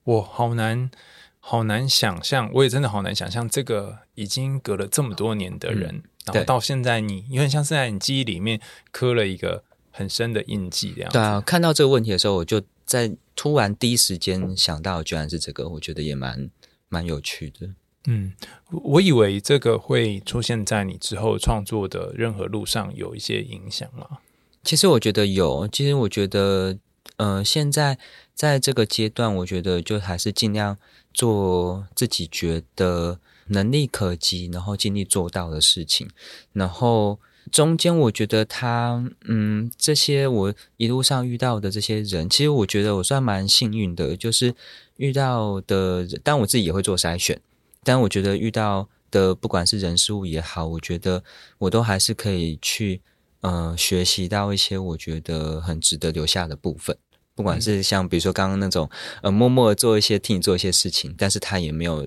[0.03, 0.91] 我好难，
[1.39, 9.63] 好难想象，我也真的好难想象，这个已经隔了这么多年的人，嗯、然后到现在你，有点像是在你记忆里面刻了一个
[9.93, 11.13] 很深的印记这样。
[11.13, 16.51] 对啊，看到这个问题的时候，我就在突然第一时间想到，居然是这个，我觉得也蛮
[16.89, 17.69] 蛮有趣的。
[18.07, 18.33] 嗯，
[18.71, 24.19] 我以为这个会出现在你之后创作的任何路上有一些影响吗？
[24.65, 26.79] 其实我觉得有，其实我觉得，
[27.17, 27.99] 呃，现在
[28.35, 30.79] 在这个阶段，我觉得就还是尽量
[31.13, 36.09] 做自己觉得能力可及，然后尽力做到的事情。
[36.53, 37.19] 然后
[37.53, 44.55] 中间，我觉得他，嗯，这些我一路上遇到的这些人，其实我觉得我算蛮幸运的，就是
[44.97, 47.39] 遇到的，但我自己也会做筛选。
[47.83, 51.25] 但我觉得遇到的不管是人事物也好，我觉得
[51.59, 53.01] 我都还是可以去
[53.41, 56.97] 呃学习到一些我觉得很值得留下的部分。
[57.35, 58.91] 不管是像比如说刚刚那种
[59.23, 62.07] 呃默默做一些替你做一些事情，但是他也没有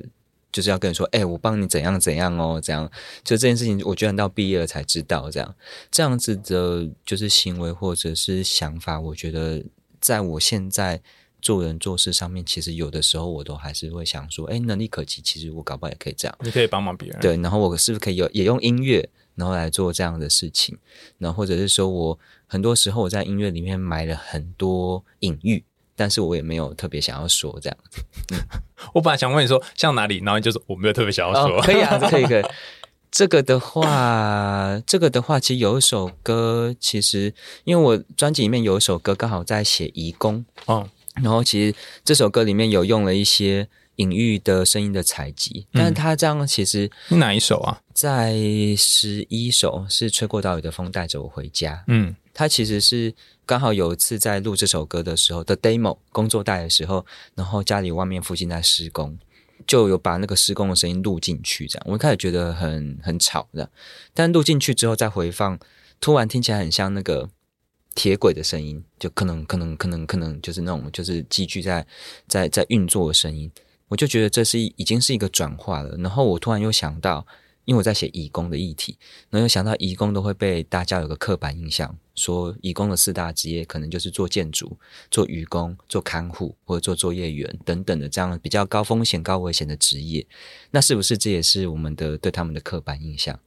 [0.52, 2.88] 就是要跟你说，哎、我帮你怎样怎样哦，这样
[3.24, 5.56] 就这件事情，我居然到毕业了才知道这样
[5.90, 9.64] 这样子的，就是行为或者是想法，我觉得
[10.00, 11.02] 在我现在。
[11.44, 16.36] 做人做事上面，其实有的时候我都还是会想说，哎，能力可及，其实我搞不好也可以这样。
[16.40, 17.36] 你可以帮忙别人，对。
[17.36, 20.78] 然后我是不是可以有也用音乐，然后来做这样的事情？
[21.18, 25.62] 然后或者是说我很多时候我在音乐里面埋了很多隐喻，
[25.98, 27.78] 但是我也没有特别想要说这样
[28.96, 31.58] 我本来想问你说像哪里，然后你就说我没有特别想要说。
[31.60, 32.44] 哦、可以啊， 可以可以。
[33.12, 37.34] 这个的话，这个的话，其实有一首歌，其实
[37.66, 40.90] 因为我专辑里面有一首歌刚好在写移工，哦。
[41.16, 47.80] 然后其实这首歌里面有用了一些隐喻的声音的采集，但是他这样其实哪一首啊？
[47.94, 48.34] 在
[48.76, 51.84] 十一首是吹过岛屿的风带着我回家。
[51.88, 53.14] 嗯，他其实是
[53.46, 59.20] 刚好有一次在录这首歌的时候的 demo 工作带的时候，然后家里外面附近在施工，
[59.68, 61.68] 就有把那个施工的声音录进去。
[61.68, 63.70] 这样我一开始觉得很很吵的，
[64.16, 65.60] 但录进去之后再回放，
[66.02, 67.30] 突然听起来很像那个。
[67.96, 71.86] 铁轨的声音，就可能可能可能可能就是那种就是机具在
[72.28, 73.52] 在在运作的声音，
[73.88, 75.96] 我就觉得这是已经是一个转化了。
[75.98, 77.26] 然后我突然又想到，
[77.66, 78.98] 因为我在写移工的议题，
[79.30, 84.78] 然后又想到移工都会被大家有个刻板印象，说移工的四大职业可能就是做建筑、
[85.12, 90.26] 做愚工、做看护或者做作业员等等的这样比较高风险、高危险的职业，
[90.72, 93.40] 那是不是这也是我们的对他们的刻板印象？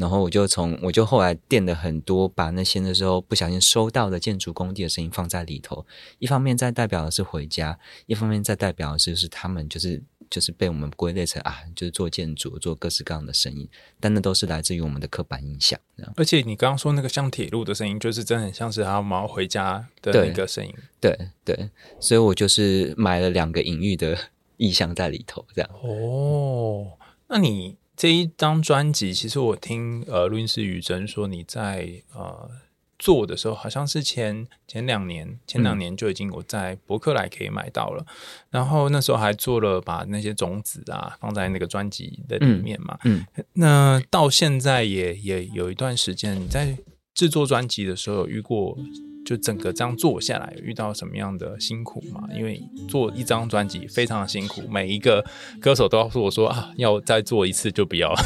[0.00, 5.84] 然后我就从我就后来垫了很多，把那些那时候不小心收到的建筑工地的声音放在里头。
[6.18, 13.68] 一方面在代表的是回家，一方面在代表的是就是他们就是就是被我们归类成啊，就是做建筑做各式各样的声音，
[14.00, 15.78] 但那都是来自于我们的刻板印象。
[16.16, 20.74] 而且你刚刚说那个像铁路的声音，就是真的很像是他们要回家的那个声音。
[20.98, 24.16] 对对，对，所以我就是买了两个隐喻的
[24.56, 25.70] 意象在里头，这样。
[25.82, 26.96] 哦，
[27.28, 27.76] 那你。
[28.00, 32.50] 这一张专辑，其实我听呃录音师雨珍说，你在呃
[32.98, 38.14] 做的时候，好像是前前两年，前两年就已经我在博客来可以买到了，嗯、
[38.52, 46.78] 然后那时候还做了把那些种子啊放在那个专辑的里面嘛，嗯，嗯，那到现在也也有一段时间，你在
[47.12, 48.78] 制作专辑的时候有遇过？
[49.24, 52.28] 就整个这样做下来，遇到什么样的辛苦嘛？
[52.34, 55.24] 因为做一张专辑非常的辛苦，每一个
[55.60, 58.20] 歌手都告诉我说啊，要再做一次就不要了。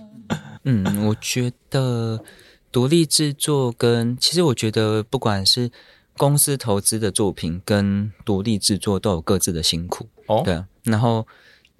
[0.64, 2.22] 嗯，我觉得
[2.70, 5.70] 独立制作跟其实我觉得不管是
[6.16, 10.42] 公司投资的作品跟独立制作都有各自的辛苦哦。
[10.44, 11.26] 对啊，然后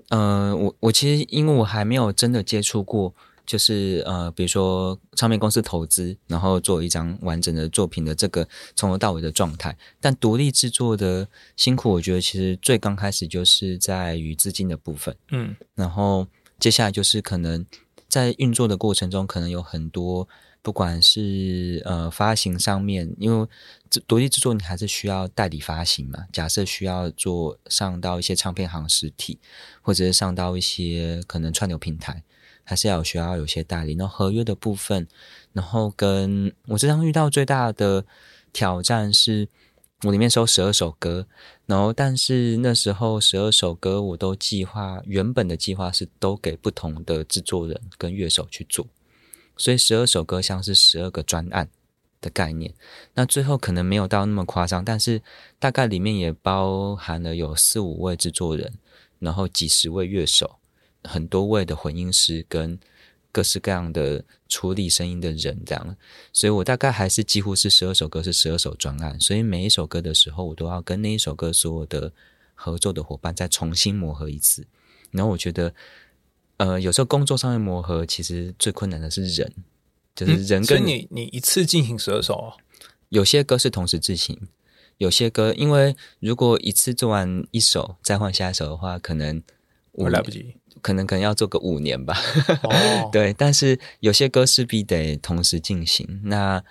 [0.08, 3.14] 呃，我我其实因为我还没有真的接触过。
[3.46, 9.76] 就是呃，比如说唱片公司投资，然后做一张完整的作品的这个从头到尾的状态。
[10.00, 16.26] 但独立制作的辛苦，我觉得其实最刚开始就是在于资金的部分，嗯，然后
[16.58, 17.64] 接下来就是可能
[18.08, 20.28] 在运作的过程中，可能有很多
[20.60, 23.46] 不管是呃发行上面，因为
[24.08, 26.26] 独立制作你还是需要代理发行嘛。
[26.32, 29.38] 假设需要做上到一些唱片行实体，
[29.82, 32.24] 或者是上到一些可能串流平台。
[32.68, 35.06] 还是要有需要有些代理，然后合约的部分，
[35.52, 38.04] 然后跟我这张遇到最大的
[38.52, 39.48] 挑战是，
[40.02, 41.28] 我里面收十二首歌，
[41.66, 48.84] 然后但是那时候十二首歌我都计划，原本的计划是都给不同的制作人跟乐手去做，
[49.56, 51.68] 所以十二首歌像是十二个专案
[52.20, 52.74] 的概念，
[53.14, 55.22] 那最后可能没有到那么夸张，但是
[55.60, 58.72] 大概里面也包含了有四五位制作人，
[59.20, 60.58] 然后几十位乐手。
[61.06, 62.78] 很多位的混音师跟
[63.32, 65.96] 各式各样的处理声音的人，这样，
[66.32, 72.12] 所以我大概还是几乎是十二首歌是十二首专案，所以每一首歌的时候，我都要跟那一首歌所有的
[72.54, 74.66] 合作的伙伴再重新磨合一次。
[75.10, 75.74] 然后我觉得，
[76.56, 79.52] 呃，有时候工作上面磨合，其实最困难的是人，
[80.14, 82.56] 就是人跟、嗯、所以你你一次进行十二首哦？
[83.10, 84.48] 有些歌是同时进行，
[84.96, 89.42] 有些歌因为如果一次做完一首再换下一首的话，可能
[89.92, 90.56] 我来不及。
[90.86, 92.16] 可能可能要做个五年吧，
[92.62, 96.20] 哦， 对，但是有些歌势必得同时进行。
[96.22, 96.62] 那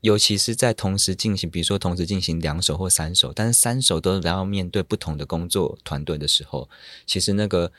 [0.00, 6.70] 尤其是在同时进行，比如说同时进行两首或三首，但是三首都要面对不同的工作团队的时候，
[7.04, 7.70] 其实那个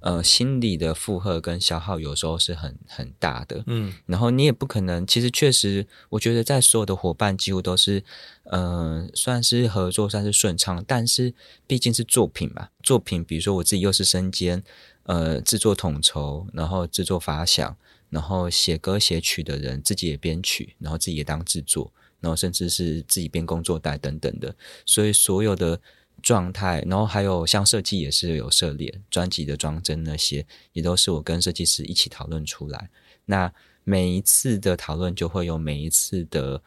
[0.00, 3.62] 呃心理的负荷跟消耗有时候是很很大的。
[3.68, 8.02] 嗯，然后你也不可能，其实确实，我觉得在所有的伙伴几乎都是
[8.46, 11.32] 呃算是合作算是顺畅，但是
[11.68, 14.64] 毕竟是作品嘛，作品比如说我自己又是身兼。
[15.06, 17.76] 呃，制作统筹，然后制作发想，
[18.10, 24.52] 然后写歌写曲的人自己也编曲，然后自己也当制作，然后甚至是自己编工作带等等的，
[24.84, 25.80] 所以所有的
[26.20, 32.90] 状态，然后还有像设计也是有涉猎，专辑的装帧那些也都是我跟设计师一起讨论出来。
[33.26, 33.52] 那
[33.84, 36.60] 每一次的讨论就会有每一次的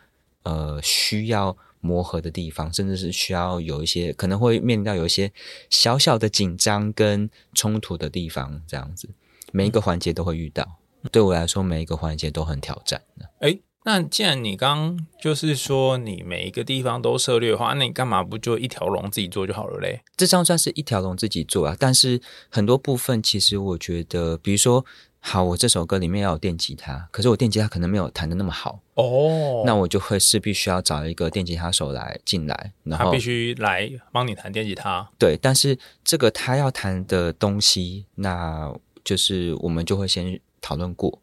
[0.43, 1.58] 呃需要。
[1.82, 5.32] 磨合的地方，甚至是需要有一些可能会面临到有一些
[5.70, 9.10] 小小的紧张跟冲突的地方，这样子，
[9.52, 10.80] 每一个环节都会遇到。
[11.12, 13.30] 对我来说，每一个环节都很挑战的。
[13.39, 20.02] 诶，那既然你刚就是说你每一个地方都涉猎的话，那你干嘛不就一条龙自己做就好了嘞？
[20.18, 24.86] 这张算是一条龙自己做啊，但是很多部分其实我觉得，比如说。
[25.22, 35.08] 好，我这首歌里面要有电吉他，可是我电吉他可能没有弹的那么好哦，那我就会是必须要找一个电吉他手来进来，然后他必须来帮你弹电吉他。
[35.18, 41.20] 对，但是这个他要弹的东西，那就是我们就会先讨论过。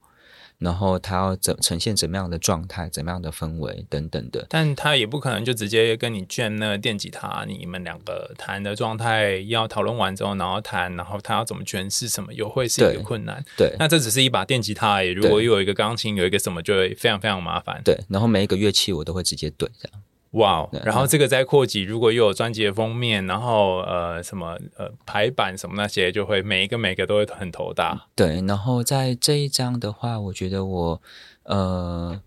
[0.59, 13.45] 然后他要怎呈现怎么样的状态，怎么样的氛围等等的，但他也不可能就直接跟你卷那个电吉他，你们两个弹的状态要讨论完之后，然后弹，然后他要怎么诠释什么，又会是一个困难。
[13.57, 17.83] 对，那这只是一把电吉他而已，如果又有一个钢琴，有一个什么，就会非常非常麻烦。
[17.85, 20.01] 对，然后每一个乐器我都会直接对这样。
[20.37, 28.07] 哇，wow, 然后这个再扩及，如果又有专辑的封面，然后呃什么呃排版什么那些，就会每一个每一个都会很头大。
[28.15, 31.03] 对，然后在这一张的话，我觉得我
[31.45, 32.21] 呃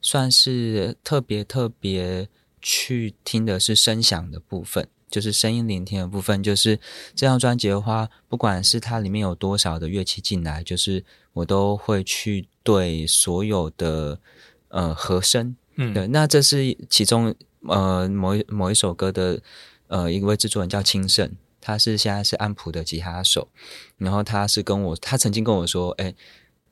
[0.00, 2.28] 算是特别特别
[2.62, 6.40] 去听的是声响的部分，就是声音聆听的部分。
[6.40, 6.76] 就是
[7.14, 14.20] 这张专辑的话，不管是它里面有多少的乐器进来，就是我都会去对所有的
[14.68, 16.06] 呃和声，嗯，对。
[16.06, 17.34] 那这是其中
[17.66, 19.40] 呃某一某一首歌的
[19.88, 23.48] 呃一位制作人叫清盛，他是现在是安普的吉他手，
[23.96, 26.14] 然后他是跟我，他曾经跟我说，哎。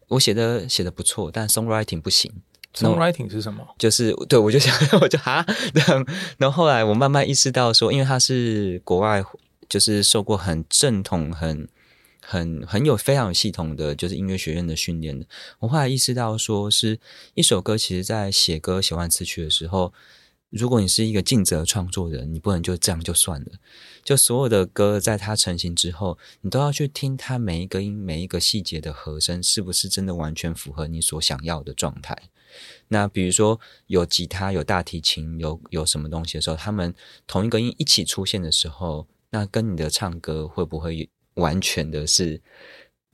[0.09, 2.32] 我写的写的不错，但 songwriting 不行。
[2.72, 3.66] songwriting 是什么？
[3.76, 4.72] 就是对我就想，
[5.03, 6.07] 我就哈这样。
[6.39, 9.24] 然后后来我慢慢意识到说，因为他是国外，
[9.68, 11.68] 就是受过很正统、很
[12.24, 15.26] 很很有非常有系统的，就是音乐学院的训练的。
[15.59, 17.01] 我后来意识到说，是
[17.34, 19.93] 一首歌，其实在写歌、写完词曲的时候。
[20.51, 23.47] 如果你是一个尽责创作人，你不能就这样就算了。
[24.05, 32.16] 就所有的歌，在它成型之后，你都要去听它每一个音、每一个细节的和声，是不是真的完全符合你所想要的状态？
[32.88, 36.94] 那比如说有吉他、有大提琴、有有什么东西的时候，他们
[37.26, 42.40] 同一个音一起出现的时候，那跟你的唱歌会不会完全的是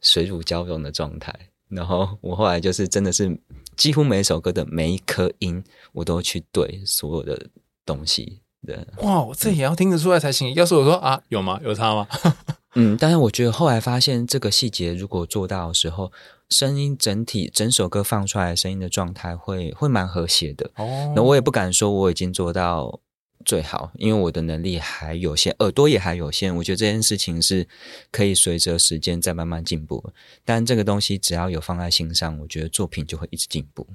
[0.03, 1.35] 水乳交融的状态？
[1.69, 3.41] 然后我后来就是真的是。
[3.77, 5.63] 几乎每一首歌的每一颗音，
[5.93, 7.47] 我都去对所有的
[7.85, 8.41] 东西。
[8.67, 10.55] 对，哇，这也要听得出来才行。
[10.55, 11.61] 要是我说啊，有吗？
[11.65, 12.07] 有差吗？
[12.75, 16.13] 嗯，但是我觉得后来发现，这个细节如果做到的时候，
[16.49, 20.71] 声音整体整首歌放出来声音的状态会会蛮和谐的。
[20.77, 23.01] 哦，那我也不敢说我已经做到。
[23.45, 26.55] 最好，因为我的能力还有限，耳朵也还有限。
[26.57, 27.67] 我觉得这件事情是
[28.11, 30.13] 可以随着时间再慢慢进步。
[30.45, 33.87] 但这个东西只要有放在心上，我觉得作品就会一直进步。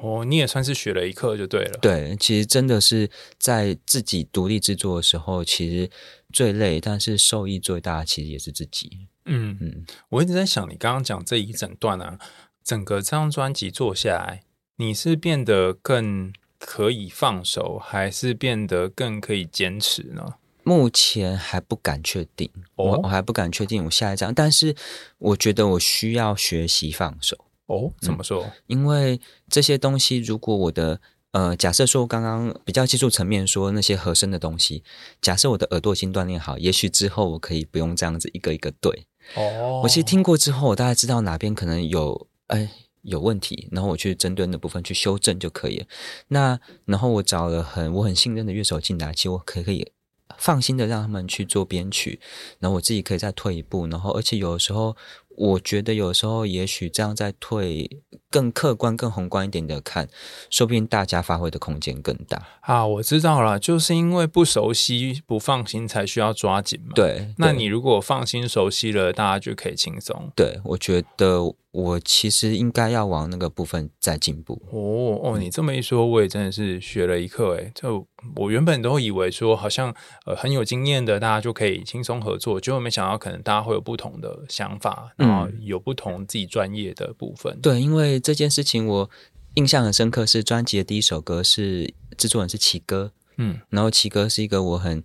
[0.00, 1.78] 哦，你也算是学了一课就对了。
[1.82, 5.90] 对，其实真的是在自己独立制作的时候，其实
[6.32, 9.08] 最累，但是受益最大，其实也是自己。
[9.26, 12.18] 嗯嗯，我一直在想，你刚刚讲这一整段啊，
[12.64, 14.42] 整个这张专辑做下来，
[14.76, 16.32] 你是变得更。
[16.60, 20.34] 可以放手，还是变得更可以坚持呢？
[20.62, 24.76] 目前还不敢确定，哦、我我还不敢确定我下一张，但是
[25.18, 27.36] 我觉得我需要学习放手。
[27.66, 28.44] 哦，怎么说？
[28.44, 31.00] 嗯、因为这些东西，如果我的
[31.32, 34.84] 呃，假设说刚刚比较技术层面说那些和声的东西，
[35.22, 39.06] 假设我的耳朵已经锻炼好，也许之后我可以不用这样子一个一个对。
[39.34, 42.70] 哦，我其实听过之后，我大概知道哪边可能有哎。
[43.02, 45.86] 有问题，然后我去针对那部分去修正就可以了。
[46.28, 49.92] 那然后我找了很我很信任的乐手进来，其实我可以可以
[50.38, 52.20] 放心的让他们去做编曲，
[52.58, 54.96] 然后我自己可以再退一步，然后而且有的时候。
[55.36, 60.06] 我觉得有时候也许这样再退更客观、更宏观一点的看，
[60.50, 62.86] 说不定大家发挥的空间更大啊！
[62.86, 66.92] 我知道了，就是因为不熟悉、不放心，才需要抓紧嘛。
[66.94, 70.30] 对，那你如果放心、熟悉了，大家就可以轻松。
[70.36, 71.38] 对，我觉得
[71.72, 74.60] 我其实应该要往那个部分再进步。
[74.72, 78.06] 哦哦，你这么一说，我也真的是学了一课诶，就
[78.36, 79.94] 我原本都以为说，好像
[80.26, 85.12] 呃很有经验的大家就可以轻松合作，结果没想到可能大家会有不同的想法。
[85.16, 87.60] 然后，有不同自己专业的部分。
[87.60, 89.10] 对，因为这件事情我
[89.54, 95.04] 印象很深刻，是专辑的第一首歌是制作人是奇哥，嗯，然后奇哥是一个我很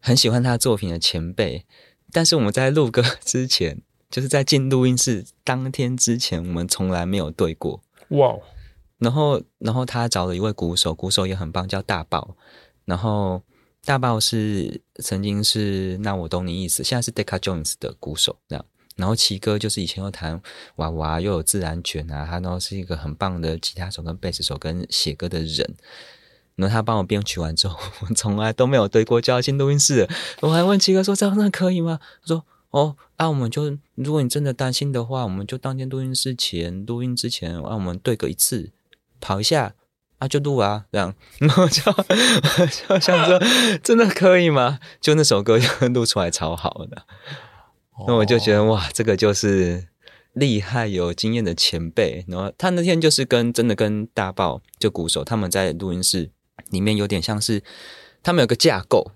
[0.00, 1.64] 很喜欢他作品的前辈，
[2.12, 7.80] 但是我们在录歌之前，就是在进录音室当天之前，我们从来没有对过。
[8.08, 8.34] 哇！
[8.98, 12.36] 然后，然后他找了一位鼓手，鼓手也很棒，叫大爆。
[12.84, 13.42] 然后
[13.84, 18.64] 大爆是曾经是那我懂你意思，现在是 Decca Jones 的鼓手，这样。
[18.96, 20.38] 然后奇哥就是以前又弹
[20.76, 25.76] 娃娃，又有自然卷啊，他然后是一个很棒的吉他手跟贝斯手跟写歌的人。
[26.56, 30.06] 然后他帮我编曲完之后， 我从来都没有对过，就要进录音室。
[30.40, 38.70] 我还问奇哥说：“这样那可以吗？”他说：“哦，那、啊、我们就如果你真的担心的话，我们就当天录音之前录音之前，让、啊、我们对个一次，
[39.20, 39.74] 跑一下
[40.18, 41.14] 啊，就录啊，这样。
[41.38, 41.82] ”然后就
[42.88, 43.42] 就想说
[43.82, 47.04] ：“真的可以吗？”就那首歌就录出来超好的。
[48.06, 49.88] 那我就觉得哇，这个就是
[50.32, 52.24] 厉害有经验的前辈。
[52.28, 56.30] 然后他那天就是跟真的跟大爆就鼓手他们在录音室
[56.70, 57.62] 里面有点像是
[58.22, 59.10] 他们有个架构，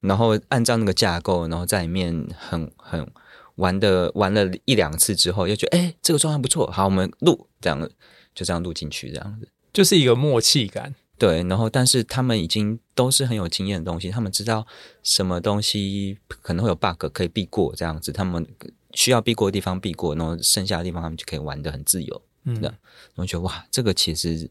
[0.00, 3.10] 然后按照那个架构，然后在里面很很
[3.56, 7.90] 玩的玩了一两次之后，又觉得哎，这个状态不错，好，我们录这样
[8.34, 10.94] 就这样录进去，这样子就是一个默契感。
[11.18, 14.64] 对，然后但是他们已经都是很有经验的东西，他们知道
[15.02, 18.46] 什么东西可能会有 bug 可以避过这样子，他们
[18.94, 22.22] 需要避过的地方避过，然后剩下的地方他们就可以玩的很自由。
[22.44, 22.72] 嗯，然
[23.16, 24.48] 后觉得哇，这个其实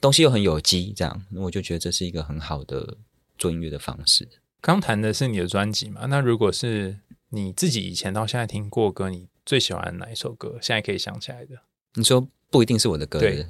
[0.00, 2.96] 东西又很有机，这样，我就觉得这是一个很好的
[3.38, 4.28] 做音乐的方式。
[4.62, 6.02] 刚谈的是你的专辑嘛？
[6.08, 6.98] 那如果是
[7.30, 10.56] 你自己以前到现在听过歌，你最喜欢哪一首歌？
[10.62, 11.56] 现在可以想起来的？
[11.96, 13.44] 你说不一定是我的歌，对。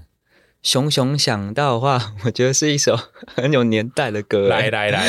[0.62, 4.48] 熊熊想到的话，我觉得是一首很有年代的歌。
[4.48, 5.06] 来来来，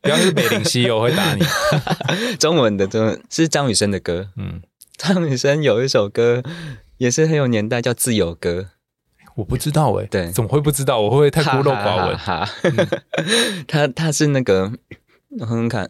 [0.00, 1.42] 不要是北林西游，我会打你。
[2.38, 4.30] 中文的，中文是张雨生的歌。
[4.36, 4.62] 嗯，
[4.96, 6.44] 张雨生有一首歌
[6.98, 8.60] 也是很有年代，叫《自由歌》。
[9.36, 11.00] 我不知道哎、欸，对，怎么会不知道？
[11.00, 12.16] 我会不会太孤陋寡闻？
[12.18, 12.46] 哈，
[13.66, 14.72] 他他是那个。
[15.38, 15.88] 我哼哼看，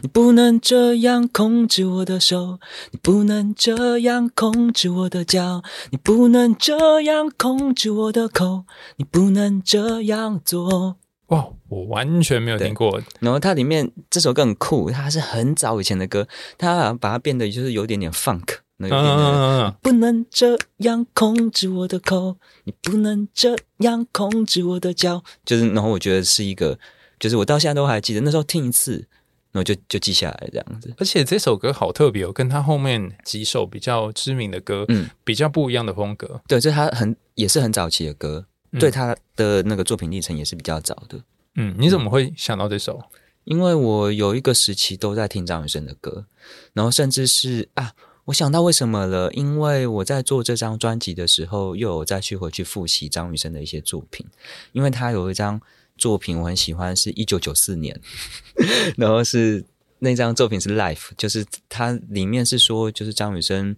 [0.00, 2.58] 你不能这样控制我的手，
[2.90, 8.64] 你不能这样控制我的脚，你不能这样控制我的口，
[8.96, 10.96] 你不能这样做。
[11.26, 12.98] 哇，我完全没有听过。
[13.20, 16.26] 然后它里面这首歌很酷，它是很早以前的歌，
[16.56, 19.66] 它把它变得就是有点点 funk 那个变得。
[19.66, 26.78] 嗯，不能这样控制我的口，你不能这样控制我的脚，就是然后我觉得是一个。
[27.18, 29.06] 就是我到现在都还记得，那时候听一次，
[29.50, 30.92] 然后就就记下来这样子。
[30.98, 36.40] 而且这首歌好特别哦，跟他后面几首比较知名的歌，嗯，比较不一样的风格。
[36.46, 41.20] 对，这他很也是很早期的歌，嗯，对他的那个作品历程也是比较早的。
[41.56, 43.02] 嗯，你怎么会想到这首？
[43.44, 46.26] 因为我有一个时期都在听张雨生的歌，
[46.74, 47.92] 然后甚至是啊，
[48.26, 54.26] 我想到为什么了，因为我在做这张专辑的时候，又有再去回去复习张雨生的一些作品，
[54.72, 55.60] 因为他有一张。
[55.98, 58.00] 作品我很喜欢，是一九九四年，
[58.96, 59.64] 然后是
[59.98, 63.76] 那张作品是《Life》，就是它里面是说，就是张雨生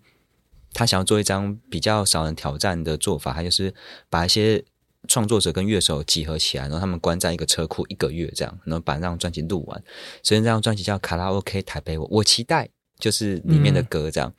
[0.73, 3.75] 他想要做一张比较少人挑战的做法，他就是
[4.09, 4.63] 把一些
[5.09, 9.83] 创作者跟乐手集合起来，然后他们关在一个车库一个月这样，然后把那张专辑录完。
[10.23, 12.69] 所以这张专辑叫《卡拉 OK 台北我》，我期待
[12.99, 14.33] 就是里面的歌这样，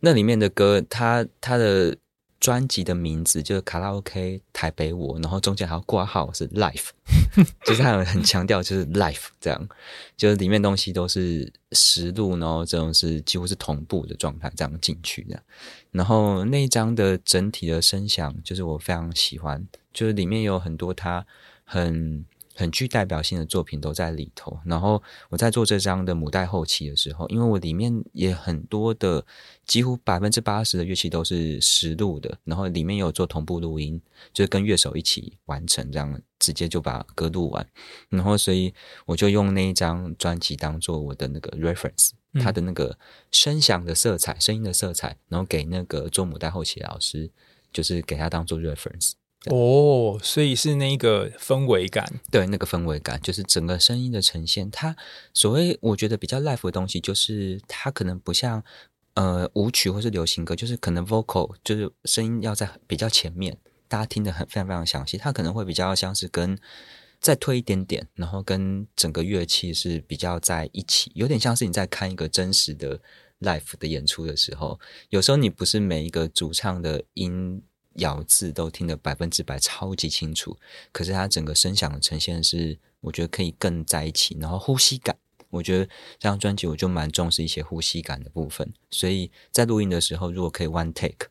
[0.00, 1.96] 那里面的歌，他他的。
[2.44, 6.90] 专辑的名字就是卡拉 OK 台北我，然后中间还要挂号是 Life，
[7.64, 9.66] 就是他有很强调就是 Life 这样，
[10.14, 15.42] 就是里面东西都是实录，然后这种是几乎是同步的状态这样进去的。
[15.90, 21.24] 然后那一张的整体的声响就是我非常喜欢，就是里面有很多他
[21.64, 22.26] 很。
[22.54, 24.58] 很具代表性的作品都在里头。
[24.64, 29.24] 然后我在做这张的母带后期的时候，因为我里面也很多的，
[29.66, 34.00] 几乎百分之八十的乐器都是实录的，然后里面有做同步录音，
[34.32, 37.66] 就是跟乐手一起完成，这样直接就把歌录完。
[38.08, 38.72] 然后所以
[39.06, 42.98] 我就用那一张专辑当做我的那个 reference，它的那个
[43.30, 47.30] 声响的色彩、声音的色彩，然后给那个做母带后期的老师，
[47.72, 49.12] 就是给他当做 reference。
[49.50, 54.70] 哦，所以是那个氛围感，对，那个氛围感就是整个声音的呈现。
[54.70, 54.96] 它
[55.34, 58.64] 所谓我觉得比较 live 的东西，就是它可能不像
[59.14, 65.18] 呃舞曲或是流行歌，就是可能 vocal 就是声音要在比较前面，大家听得很非常非常详细。
[65.18, 66.58] 它可能会比较像是跟
[67.20, 72.98] 再推一点点，然后跟整个乐器是比较在一起，有点像是你在看一个真实的
[73.40, 74.80] live 的演出的时候，
[75.10, 77.62] 有时候你不是每一个主唱的音。
[77.96, 80.56] 咬字都听得百分之百超级清楚，
[80.92, 84.36] 可是它整个声响的呈现是，我觉得可以更在一起。
[84.40, 85.16] 然后呼吸感，
[85.50, 88.72] 我觉得这张专辑我就蛮重视一些呼吸感的部分。
[88.90, 91.28] 所以在录音的时候，如果可以 one take，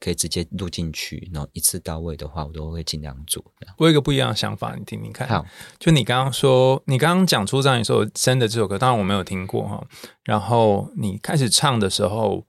[0.00, 3.44] 可以直接录进去，然后一次到位的话，我都会尽量做。
[3.76, 5.28] 我有一个不一样的想法，你听听看。
[5.28, 5.44] 好，
[5.78, 7.82] 就你刚刚说，你刚刚讲出张雨
[8.14, 9.86] 生的这首歌，当然我没有听过哈。
[10.22, 12.46] 然后你开始唱的时候，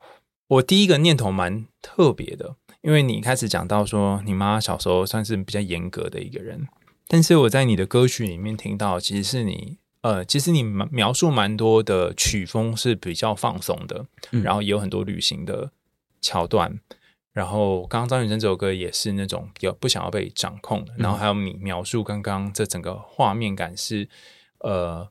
[0.47, 2.55] 我第一个念头蛮特别的。
[2.82, 6.67] 因为你开始讲到说，你妈小时候算是比较严格的一个人，
[7.07, 15.71] 但是我在你的歌曲里面听到，其实是你呃，其实你描述蛮多的曲风是比较放松的，嗯、然后也有很多旅行的
[16.21, 16.80] 桥段，
[17.34, 24.07] 然后刚刚张雨生这首歌也是那种比较不想要被掌控的，然后还有你描述刚刚这整个画面感是
[24.59, 25.09] 呃。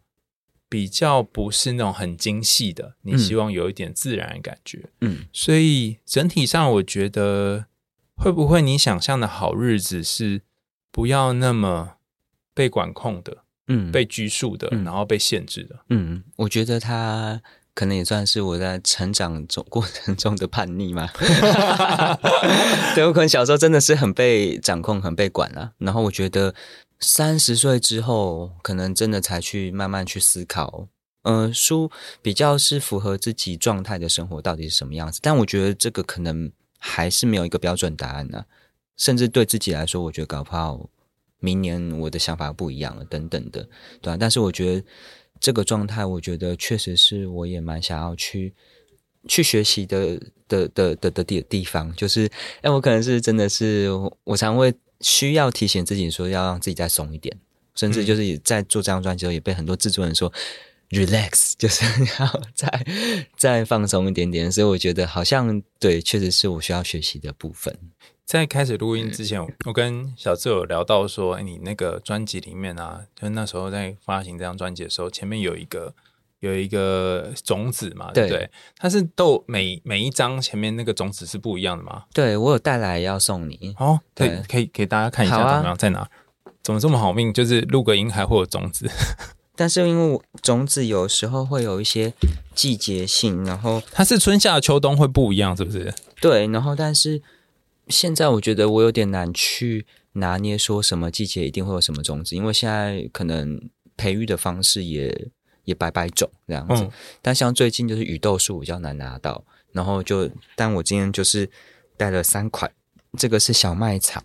[0.68, 7.66] 比较不是那种很精细的，你希望有一点自然的感觉，嗯，所以整体上我觉得
[8.14, 10.42] 会不会你想象的好日子是
[10.90, 11.94] 不要那么
[12.52, 13.38] 被管控的，
[13.68, 17.40] 嗯，被拘束的，嗯，然后被限制的，嗯，我觉得他
[17.72, 21.08] 可能也算是我在成长中过程中的叛逆嘛，
[22.94, 26.54] 对，我可能小时候真的是很被掌控，很被管啊，然后我觉得。
[27.00, 30.88] 三十岁之后，可能真的才去慢慢去思考，
[31.22, 31.90] 呃，书
[32.20, 35.20] 比较是符合自己状态的生活到底是什么样子。
[35.22, 38.44] 但我觉得这个可能还是没有一个标准答案呢、
[38.96, 40.90] 甚至对自己来说，我觉得搞不好
[41.38, 43.62] 明年我的想法不一样了，等等的，
[44.02, 44.84] 对吧、但是我觉得
[45.38, 48.52] 这个状态，我觉得确实是我也蛮想要去
[49.28, 51.94] 去学习的的的的的地地方。
[51.94, 52.28] 就是，
[52.62, 53.88] 哎，我可能是真的是
[54.24, 54.74] 我常会。
[55.00, 57.36] 需要提醒自己说，要让自己再松一点，
[57.74, 60.32] 甚至就是在做这张专辑的时候，也被很多制作人说、
[60.90, 61.84] 嗯、relax， 就是
[62.18, 62.86] 要再
[63.36, 64.50] 再放松一点点。
[64.50, 67.78] 所以我觉得好像对，确实是我需要学习的部分。
[68.24, 75.94] 在开始录音之前，我跟小智有聊到说，欸、你那个专辑里面啊，就那时候在发行这张专辑的时候，前面有一个
[76.40, 78.50] 有一个种子嘛，对不对？
[78.76, 82.04] 它是都每每一张前面那个种子是不一样的吗？
[82.14, 86.08] 对，我有带来要送你哦，对，可以给大家看一下怎么样，在哪？
[86.62, 87.32] 怎么这么好命？
[87.32, 88.88] 就是录个音还会有种子。
[89.56, 92.12] 但是因为种子有时候会有一些
[92.54, 95.92] 季节性，然后它是春夏秋冬会不一样，是不是？
[96.20, 97.20] 对，然后但是
[97.88, 105.28] 现在我觉得我有点难去拿捏说什么季节一定会有什么种子，因为现在可能培育的方式也
[105.68, 106.82] 也百百种这样子。
[106.82, 106.90] 嗯、
[107.22, 111.48] 但像最近就是雨豆树比较难拿到，然后就但我今天就是
[111.96, 112.70] 带了三款，
[113.16, 114.22] 这个是小麦草，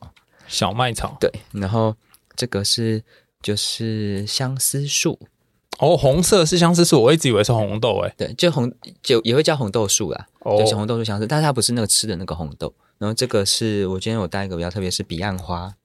[0.47, 1.95] 小麦草对，然后
[2.35, 3.03] 这个是。
[3.43, 5.19] 就是相思树
[5.79, 8.13] 哦，红色是相思树，我一直以为是红豆诶。
[8.15, 12.73] 对，就红就也会叫红豆树啦，哦、对，红豆树相思，但是它不是那个吃的那个红豆。
[12.99, 15.75] 然后这个是我今天有带一个比较特别，是彼岸花。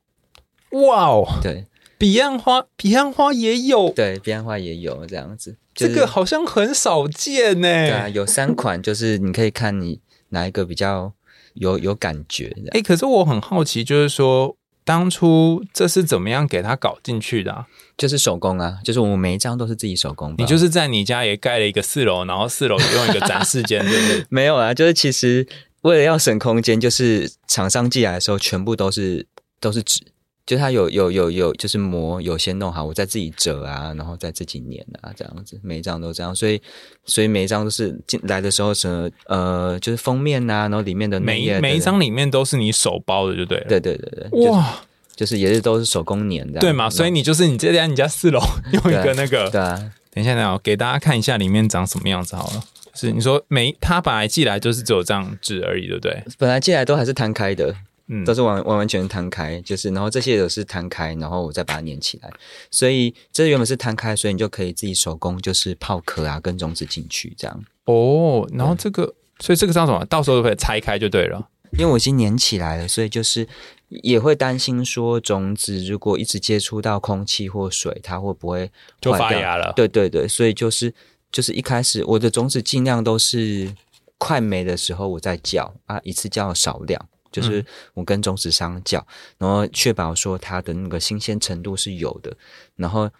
[0.70, 1.66] 哇哦，对，
[1.98, 7.68] 彼岸花，彼岸花也有，对，彼岸花也有这样子，就是、这个好像很少见呢。
[7.68, 11.12] 对啊，有三款，就是你可以看你哪一个比较
[11.54, 12.56] 有有感觉。
[12.70, 14.56] 哎，可是我很好奇，就是说。
[14.84, 17.52] 当初这是怎么样给它搞进去的？
[17.52, 17.66] 啊？
[17.98, 20.34] 就是手工啊，就是我们每一张都是自己手工。
[20.38, 24.24] 你就是在你家也盖了一个四楼，然后四楼用一个展示间， 对不对？
[24.30, 25.46] 没有啊，就是其实
[25.82, 29.26] 为了要省空间，就是厂商寄来的时候全部都是
[29.60, 30.00] 都是纸。
[30.48, 36.58] 就它有有有有，就是膜有先弄好，我再自己折啊，然后再自己粘啊，这样子，每一张都这样，所以
[37.04, 44.80] 所以每一张都是进来的时候什么呃，就是封面呐、啊，然后里面的每一每一张里面都是你手包的，就对了，对对对对，哇，
[45.14, 46.88] 就是也是都是手工粘的，对嘛？
[46.88, 48.40] 所以你就是你这家你家四楼
[48.72, 49.74] 用一个那个，对啊，
[50.10, 52.64] 等一下，等下给大家看一下里面长什么样子好了。
[52.94, 56.24] 是你说每他本来寄来就是只有这样纸而已，对不对？
[56.38, 57.76] 本来寄来都还是摊开的。
[58.08, 62.30] 嗯，都是完完完全全摊开，就是然后这些也是摊开，然后我再把它粘起来。
[62.70, 67.64] 所以这原本是摊开，所以你就可以自己手工，就是泡壳啊，跟种子进去这样。
[67.84, 70.04] 哦，然后这个，所以这个叫什么？
[70.06, 71.48] 到时候都可以拆开就对了。
[71.72, 73.46] 因为我已经粘起来了，所以就是
[73.88, 78.70] 也会担心说种子如果一直接触到空气或水，它会不会
[79.02, 79.70] 就发芽了？
[79.76, 80.94] 对对对，所以就是
[81.30, 83.70] 就是一开始我的种子尽量都是
[84.16, 87.06] 快没的时候我再浇啊，一次浇少量。
[87.30, 87.64] 就是
[87.94, 89.06] 我跟种子商叫，
[89.38, 92.36] 然后确保说它的那个新鲜程度是有的。
[92.76, 93.10] 然后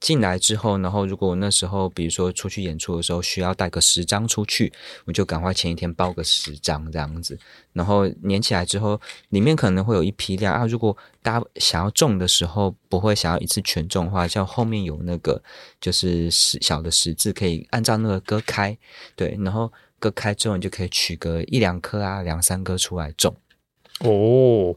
[0.00, 4.70] 进来之后，然后如果我那时候比如说出去演出的时候需要带个十张出去，
[5.06, 7.38] 我就赶快前一天包个十张这样子。
[7.72, 9.00] 然后粘起来之后，
[9.30, 10.66] 里面可能会有一批量啊。
[10.66, 15.42] 如果大家想要种的时候不会想要一次全种的话，像后面有那个
[15.80, 18.76] 就是十小的十字，可以按照那个割开，
[19.16, 23.34] 对，然后割开之后你就可以取个一两颗啊，两三颗出来种。
[24.00, 24.74] 哦，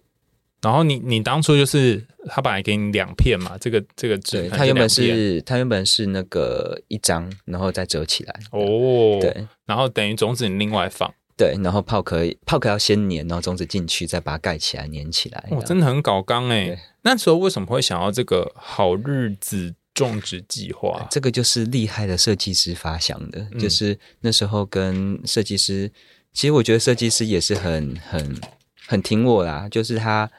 [0.61, 8.39] 然后你你当初就是他本来给你两片嘛，这个这个纸，它原本是它原本是那个一张，然后再折起来。
[8.51, 15.43] 哦，对，然后等于种子你另外放，对，然后泡壳泡壳要先粘，然后种子进去，再把它盖起来粘起来。
[15.51, 16.78] 哦，真的很搞刚哎。
[17.01, 21.07] 那时候为什么会想要这个好日子种植计划？
[21.09, 25.91] 这个就是厉害的设计师发想的，嗯、就是那时候跟设计师，
[26.34, 28.39] 其实我觉得设计师也是很很。
[28.88, 30.32] 很挺我啦，就是他，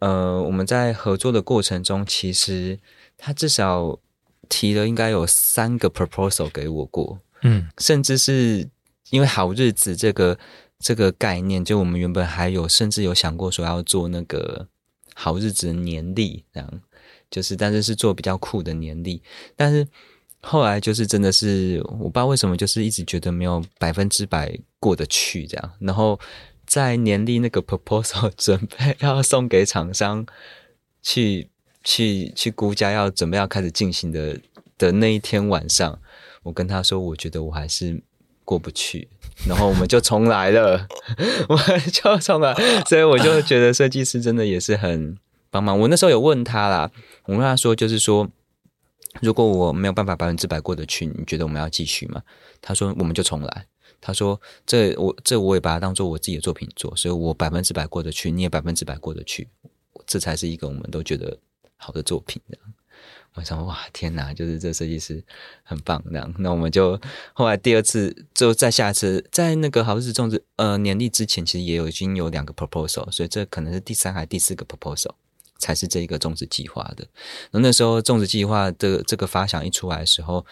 [0.00, 2.78] 呃，我们在合作的过程中，其实
[3.16, 3.98] 他至少
[4.50, 8.68] 提了应该有三个 proposal 给我过，嗯，甚至是
[9.08, 10.38] 因为好日子这个
[10.78, 14.68] 这个概念，就我们原本还有甚至有想过说要做那个
[15.14, 16.80] 好日子的年历，这样，
[17.30, 19.22] 就是但是是做比较酷的年历，
[19.56, 19.88] 但是
[20.42, 26.20] 后来就是真的是我不知道为什么，就是一直觉得没有百分之百过得去这样，然后。
[26.66, 30.26] 在年历那个 proposal 准备要送给厂商
[31.02, 31.48] 去
[31.84, 34.38] 去去估价，要准备要开始进行的
[34.76, 35.98] 的那一天晚上，
[36.42, 38.02] 我跟他说，我觉得我还是
[38.44, 39.08] 过不去，
[39.48, 40.86] 然后我们就重来了，
[41.48, 41.56] 我
[41.90, 42.54] 就重来，
[42.86, 45.16] 所以我就觉得设计师真的也是很
[45.50, 45.78] 帮忙。
[45.78, 46.90] 我那时候有问他啦，
[47.24, 48.28] 我跟他说，就是说，
[49.22, 52.22] 如果我没有办法百分之百过得去，你觉得我们要继续吗？
[52.60, 53.66] 他说，我们就重来。
[54.00, 59.48] 他说：“这我这我也把它当做我自己的作品做，所以我百分之百过得去，你也百分之百过得去，
[60.06, 61.38] 这才是一个我们都觉得
[61.76, 62.72] 好的作品。”这样，
[63.34, 65.24] 我想哇，天哪，就是这设计师
[65.64, 66.02] 很棒。
[66.10, 67.00] 这样，那我们就
[67.32, 75.12] 后来第二次，就再下一次，在那个好日子种植呃年历之前，其实也有已经有两个 proposal，所以这可能是第三还是第四个 proposal
[75.58, 77.06] 才是这一个种植计划的。
[77.50, 80.46] 那那时候种植计划的这个发想一出来的时候，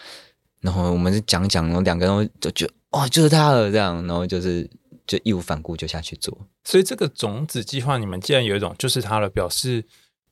[0.59, 2.67] 然后我们就讲讲，然后两个人就就。
[2.95, 4.69] 哇，就是他了，这样，然后就是
[5.05, 6.47] 就义无反顾就下去做。
[6.63, 9.83] 所以这个种子计划，你们既然有一种就是他了表示，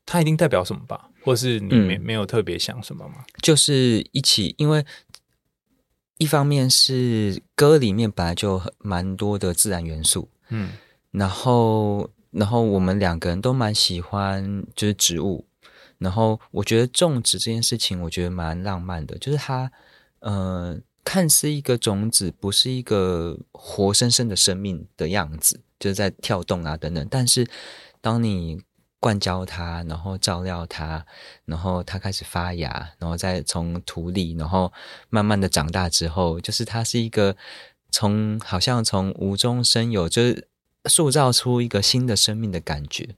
[0.05, 1.09] 他一定代表什么吧？
[1.21, 3.25] 或是你没、嗯、没有特别想什么吗？
[3.41, 4.85] 就是一起，因为
[6.19, 10.71] 一方面是歌里面本来就蛮多的自然元素，嗯，
[11.11, 15.45] 然后然后我们两个人都蛮喜欢就是植物，
[15.97, 19.69] 然后我觉得种植这件事情，我觉得蛮浪漫的，就是它，
[20.19, 20.79] 呃。
[21.03, 27.07] 看似一个种子，不是一个活生生的生命的样子，就是在跳动啊等等。
[27.09, 27.47] 但是，
[28.01, 28.61] 当你
[28.99, 31.05] 灌浇它，然后照料它，
[31.45, 34.71] 然后它开始发芽，然后再从土里，然后
[35.09, 37.35] 慢慢的长大之后，就是它是一个
[37.91, 40.47] 从好像从无中生有，就是
[40.85, 43.09] 塑造出一个新的生命的感觉。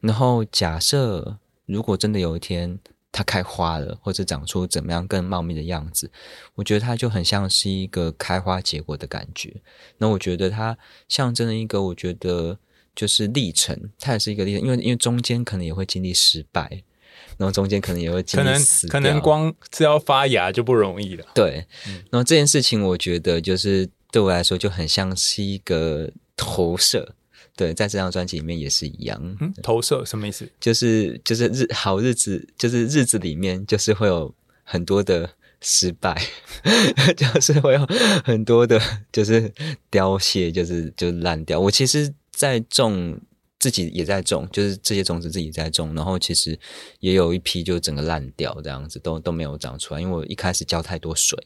[0.00, 2.78] 然后，假设如果真的有一天，
[3.18, 6.08] 它开花了，或者长出怎么样更茂密的样子，
[6.54, 9.52] 我觉得它就很像是一个开花结果的感觉。
[9.96, 12.56] 那我觉得它象征了一个，我觉得
[12.94, 16.84] 就是历程，它也是一个历程，因为因为中间可能也会经历失败，
[17.36, 21.26] 然后中间可能也会经历死，可能可能光是要发芽就不容易了。
[21.34, 21.66] 对，
[22.10, 27.16] 然后这件事情我觉得就是对我来说就很像是一个投射。
[27.58, 29.20] 对，在这张专辑里面也是一样。
[29.40, 30.48] 嗯，投射什么意思？
[30.60, 34.32] 就是就是日好日子，就是日子里面就是会有
[34.62, 35.28] 很多的
[35.60, 36.16] 失败，
[37.16, 37.84] 就是会有
[38.24, 38.80] 很多的，
[39.10, 39.52] 就是
[39.90, 41.58] 凋谢，就是就烂掉。
[41.58, 43.20] 我其实，在种
[43.58, 46.56] 自己也在种，就是这些种子自己在种，然后其实
[47.00, 51.36] 也有一批就整个烂掉，这样子都都没有长出来，因为我一开始浇太多水。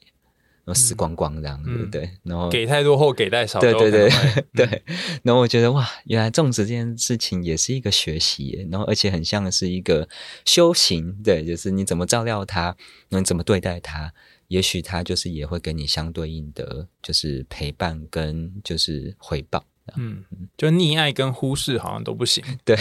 [0.75, 4.11] 死光光这样子，嗯、对，然后给太多或给太少，对对对
[4.55, 4.83] 对。
[5.23, 10.09] 然后我觉得哇，原来种植这件事情也是一个学习耶，然后而且很像是一个
[10.45, 12.77] 修行，对，就是你怎么照料它，
[13.09, 14.13] 你怎么对待它，
[14.49, 19.65] 也许它就是也会给你相对应的，就是陪伴跟就是回报。
[19.97, 20.25] 嗯，
[20.57, 22.79] 就溺爱跟忽视好像都不行，对。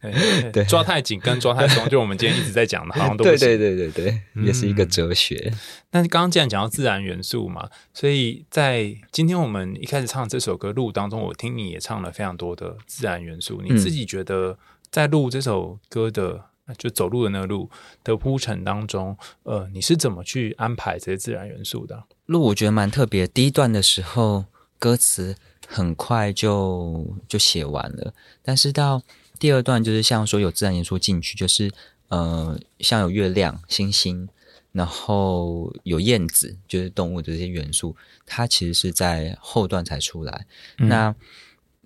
[0.52, 3.24] 对，抓太紧跟抓太松，就我们今天一直在讲的，好像都。
[3.26, 5.48] 对对对对对，也是一个哲学。
[5.52, 5.58] 嗯、
[5.90, 13.60] 但是刚刚既然讲到自然元素嘛，所以在今天我们一开始唱这首歌录当中，我听你也唱了非常多的自然元素。
[13.62, 14.56] 你自己觉得
[14.90, 16.44] 在录这首歌的，
[16.76, 17.68] 就走路的那个路
[18.04, 22.04] 的铺陈当中，呃，你是怎么去安排这些自然元素的？
[22.26, 24.44] 路我觉得蛮特别，第一段的时候
[24.78, 25.34] 歌词
[25.66, 29.02] 很快就就写完了，但是到
[29.38, 31.70] 第二段就是像说有自然元素进去，就是
[32.08, 34.28] 呃，像有月亮、星星，
[34.72, 37.94] 然后有燕子，就是动物的这些元素，
[38.26, 40.46] 它其实是在后段才出来。
[40.78, 41.14] 嗯、那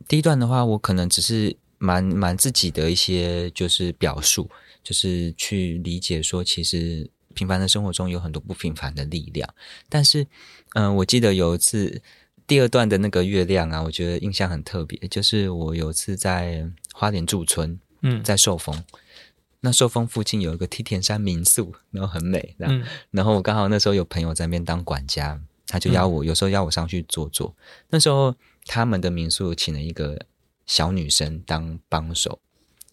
[0.08, 4.48] 第一段的话，我可能只是蛮蛮自己的一些就是表述，
[4.82, 9.48] 就是去理解说，其实平凡的生活中有很多不平凡的力量。
[9.88, 10.22] 但是，
[10.74, 12.00] 嗯、呃，我记得有一次。
[12.44, 14.98] 第二段的那个月亮啊，我觉得印象很特别。
[15.08, 18.84] 就是我有一次在花莲驻村，嗯，在寿丰，
[19.60, 27.54] 那寿丰附近有一个梯田山民宿，然后很美，嗯，然后我刚好那时候有朋友在那边当管家，他就邀我，有时候邀我上去坐坐。
[27.90, 28.34] 那时候
[28.66, 30.26] 他们的民宿请了一个
[30.66, 32.40] 小女生当帮手，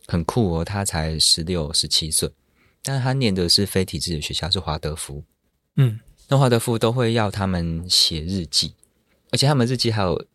[0.08, 2.32] 很酷哦，她才十六、十七岁，
[2.84, 5.24] 但是她念的是非体制的学校，是华德福，
[5.76, 8.74] 嗯，那华德福都会要他们写日记。
[9.32, 10.26] 而且他们日记还有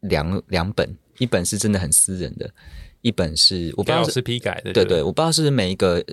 [0.00, 2.52] 两两本，一本是真的很私人的，
[3.02, 4.72] 一本是我不知道是批改的。
[4.72, 6.04] 对对，我不知道是每一个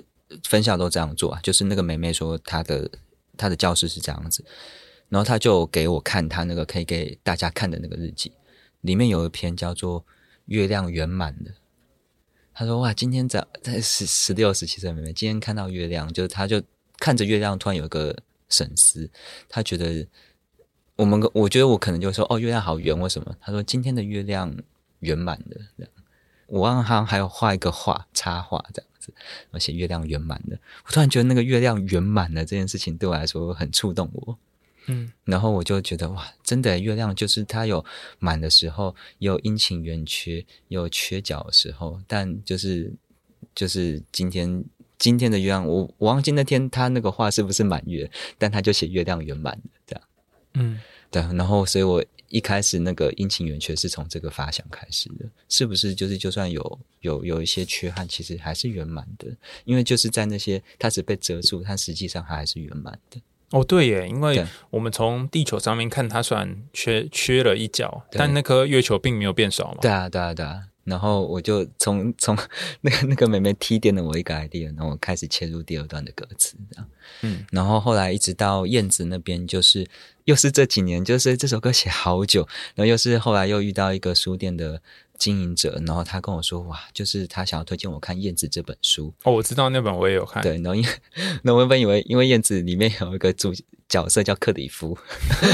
[0.44, 1.40] 分校都这样做啊。
[1.42, 2.90] 就是那个妹妹说她的
[3.36, 4.44] 她的教室是这样子，
[5.08, 8.32] 然后她就给我看她那个可以给大家看的那个日记，
[8.80, 10.00] 里面有一篇叫做
[10.46, 11.52] 《月亮圆满》的。
[12.54, 16.62] 她说：“哇，今天早在十十六十七岁妹妹今天看到月亮，就是她就
[16.98, 18.16] 看着月亮，突然有一个
[18.48, 19.10] 省思，
[19.48, 20.06] 她觉得。”
[20.98, 23.32] 我们我觉得我可能就说哦，月亮好圆，为什么？
[23.40, 24.52] 他说今天的月亮
[24.98, 25.86] 圆满的。
[26.48, 29.12] 我忘了他还有画一个画插画这样子，
[29.52, 30.58] 而且月亮圆满的。
[30.84, 34.38] 我突然觉得那个月亮圆满的这件事情对我来说很触动我。
[34.86, 37.84] 嗯，然后我就觉得哇，真的月亮就是它有
[38.18, 42.00] 满的时候，也有阴晴圆缺，有缺角的时候。
[42.06, 42.90] 但就是
[43.54, 44.64] 就是今天
[44.98, 50.02] 今天的月亮，我我忘记那天他那个画是不是满月，但他就写月亮圆满的这样。
[50.54, 50.80] 嗯，
[51.10, 55.94] 对，然后所以我一开始那个阴晴圆缺是从这个发想开始的，是不是？
[55.94, 59.28] 就是就算有有有一些缺憾，其实还是圆满的，
[59.64, 63.20] 因为就是在那些它只被遮住，但实际上它还是圆满的。
[63.50, 69.78] 哦，对耶，因为我们从地球上面看，它虽然缺缺了一角，但那颗月球并没有变少嘛。
[69.80, 70.64] 对啊，对啊，对啊。
[70.88, 72.36] 然后我就从 从
[72.80, 76.88] 那个那个妹妹提点了我一个 idea，然后我开始切入第二段的歌词，这样。
[77.22, 79.86] 嗯，然后后来一直到燕子那边，就是
[80.24, 84.82] 又是这几年，就是这首歌写好久，然后又是后来又遇到一个书店的
[85.18, 89.12] 经营者，然后他跟我说，哇，就是他想要推荐我看《燕子》这本书。
[89.24, 90.42] 哦，我知道那本我也有看。
[90.42, 90.88] 对，然后因为
[91.42, 93.52] 那我原本以为，因为《燕子》里面有一个主
[93.88, 94.96] 角色叫克里夫。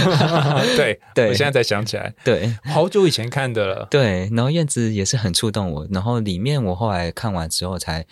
[0.76, 3.87] 对 对，我现在才想起来，对，好久以前看的了。
[3.91, 8.07] 对，然后《燕子》也是很触动我，然后里面我后来看完之后才。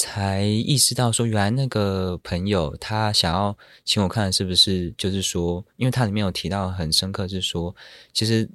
[0.00, 7.74] 才意识到说，原来那个朋友他想要请我看，是不是就是说，因为他里面有提到很深刻，是说，
[8.12, 8.48] 其实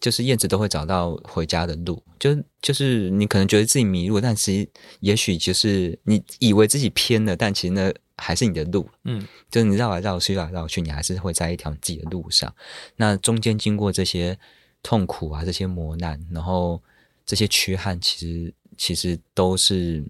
[0.00, 4.68] 就是燕子都会找到回家的路，就就是你可能觉得自己迷路，但其实
[5.00, 12.54] 也许就是你以为自己偏了，但其实呢还是你的路，嗯，就是你绕来绕去，绕来绕去，你还是会在一条自己的路上。
[12.96, 14.38] 那中间经过这些
[14.82, 16.82] 痛苦啊，这些磨难，然后
[17.26, 20.04] 这些缺憾，其实其实都是。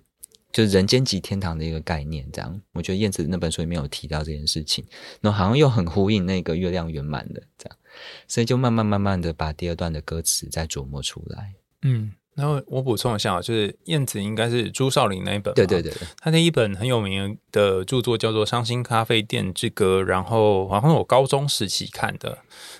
[0.58, 4.84] 就是人间即天堂的一个概念，这样，我觉得燕子那本书里面有提到这件事情，
[5.20, 7.78] 那好像又很呼应那个月亮圆满的这样，
[8.26, 11.54] 所以就慢慢慢慢的把第二段的歌词再琢磨出来。
[11.82, 22.38] 嗯，然后我补充一下，就是燕子应该是朱少林那一本，对对对，他那一本很有名的著作叫做《伤心咖啡店之歌》，然后好像我高中时期看的。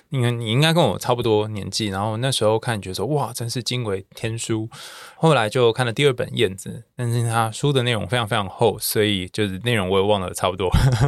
[0.09, 4.67] 因为你应该跟我差不多年纪，然后那时候看觉得说哇，真是惊为天书。
[5.15, 10.67] 后来就看了第二本《燕子》，但是他书的内容非常非常厚，所以就是内容我也忘了差不多。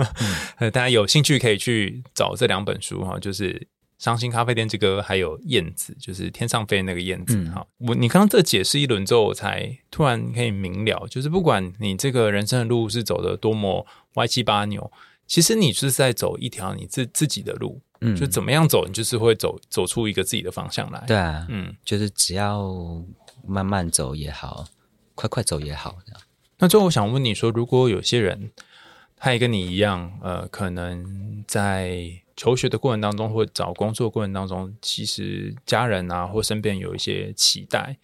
[0.60, 3.54] 嗯、大家有兴趣可以去找这两本书哈，就是
[4.02, 7.36] 《伤心咖啡店之歌》还有《燕子》，就是天上飞那个燕子。
[7.52, 13.86] 哈、嗯，我你刚刚这解释一轮之后，我才突然可以明了，就是不管你这个人生的路是走的多么
[14.16, 14.92] 歪七八扭，
[15.28, 17.80] 其实你是在走一条你自自己的路。
[18.04, 21.04] 嗯，就怎么样走，你就是会走走出一个自己的方向来。
[21.06, 22.74] 对啊，嗯，就是只要
[23.48, 24.66] 慢慢走也好，
[25.14, 26.00] 快快走也好。
[26.08, 26.20] 这样。
[26.58, 28.52] 那最后我想问你说，如果有些人
[29.16, 37.96] 他也跟你一样，呃，可能在求学的过程当中或找工作过程当中，其实家人啊或身边有一些期待，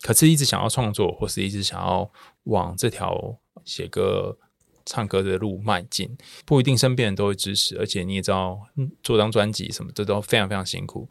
[0.00, 2.08] 可是一直想要创作，或是一直想要
[2.44, 4.38] 往这条写歌。
[4.86, 8.58] 唱歌的路迈进，不一定身边人都会支持，而且你也知道，
[9.04, 11.08] 做张专辑什么这都非常非常辛苦。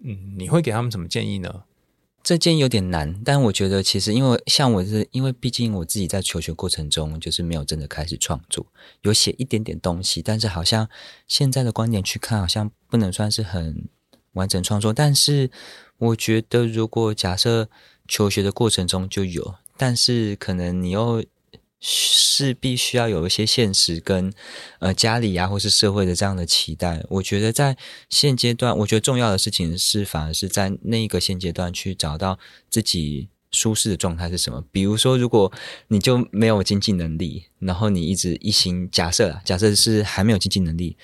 [0.00, 1.64] 嗯，你会给他们什么建议呢？
[2.28, 8.66] 这件有点难，但我觉得其实因为像我是因为毕竟我自己在求学过程中就是没有真的开始创作，
[9.00, 10.86] 有写一点点东西，但是好像
[11.26, 13.88] 现在的观点去看，好像不能算是很
[14.32, 14.92] 完整创作。
[14.92, 15.50] 但是
[15.96, 17.70] 我觉得，如果假设
[18.06, 21.24] 求学的过程中就有，但是可能你又。
[21.80, 24.32] 势必须要有一些现实跟
[24.80, 27.04] 呃家里啊，或是社会的这样的期待。
[27.08, 27.76] 我觉得在
[28.08, 34.64] 现阶段，我觉得重要的事情是，反而是在那一个现阶段去找到自己舒适的状态是什么。
[34.72, 35.52] 比如说，如果
[35.88, 40.96] 你就没有经济能力，然后你一直一心假设啦，假设是还没有经济能力，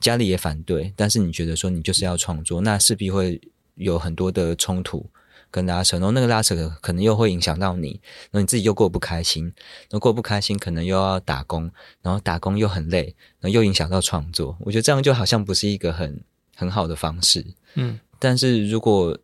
[0.00, 3.40] 家里也反对，但是你觉得说你就是要创作，那势必会
[3.74, 5.10] 有很多的冲突。
[5.52, 8.00] 跟拉扯，然后那个拉扯可能又会影响到你，
[8.30, 14.56] 然后你自己又过不开心，然后过不开心，可能又要打工，然后打工又很累，然后又影响到创作。
[14.60, 16.24] 我觉得这样就好像不是一个很
[16.56, 17.44] 很好的方式。
[17.74, 19.16] 嗯，但是如果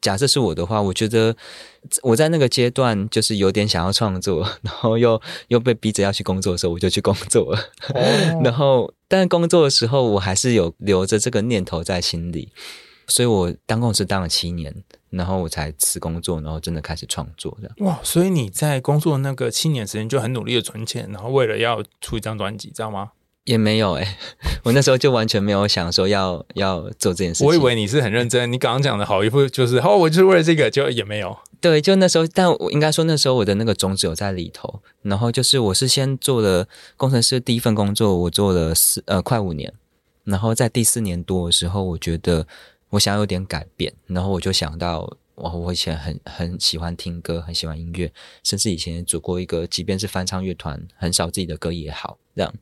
[0.00, 1.36] 假设是我的话，我觉得
[2.02, 7.60] 我在那个阶段就是有点想要创作，然后又又被逼着要去工作的时候，我就去工作了。
[7.94, 12.50] 哦、 然后，但工作的时候，我还是有留着这个念头在心里。
[13.08, 14.72] 所以我当公司当了七年，
[15.10, 17.76] 然后我才辞工作，然后真的开始创作这样。
[17.80, 17.98] 哇！
[18.02, 23.10] 所以你在工作那个七年时间就很努力的存钱，然后为了要出一张专辑，知道吗？
[23.44, 24.16] 也没有哎、欸，
[24.62, 27.46] 我那时候就完全没有想说要要做这件事情。
[27.48, 31.36] 我以为你是很认真，你刚刚讲的好一副就是哦，我就是为了这个，就也没有。
[31.60, 34.80] 对，就那时候，但我应该说那时候我的那个种子有在里头。
[35.02, 39.72] 然后就是我是先做了工程师第一份工作，我做了四呃快五年，
[40.24, 42.46] 然后在第四年多的时候，我觉得。
[42.90, 48.12] 我想有点改变，然后我就想到，我我以前很很喜欢听歌，很喜欢音乐，
[48.44, 52.54] 甚至以前组过一个，即便是翻唱乐团，很少自己的歌也好，这样，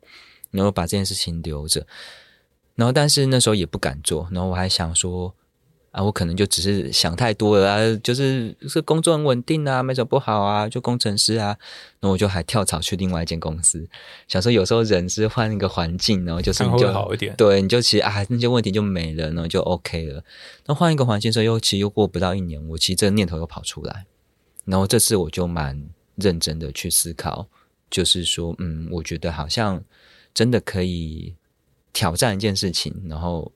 [0.50, 1.86] 然后把这件事情留着，
[2.76, 5.34] 然后但是那时候也不敢做，然后我还想说。
[5.90, 11.56] 啊，我可能就只是想太多了啊，就是是工作很稳定啊，没什么不好啊，就工程师啊，
[12.00, 13.88] 那我就还跳槽去另外一间公司，
[14.28, 20.22] 想说有时候人是换一个环境，然后就是你就好一点，对，你就其实啊那些问题就没了，然后就 OK 了。
[20.66, 24.04] 那换一个环境的时候，又其实又过不到一年，我其实这个念头又跑出来，
[24.66, 27.46] 然后这次我就蛮认真的去思考，
[27.90, 29.82] 就是说，嗯，我觉得好像
[30.34, 31.34] 真的可以
[31.94, 33.50] 挑战一件事情，然后。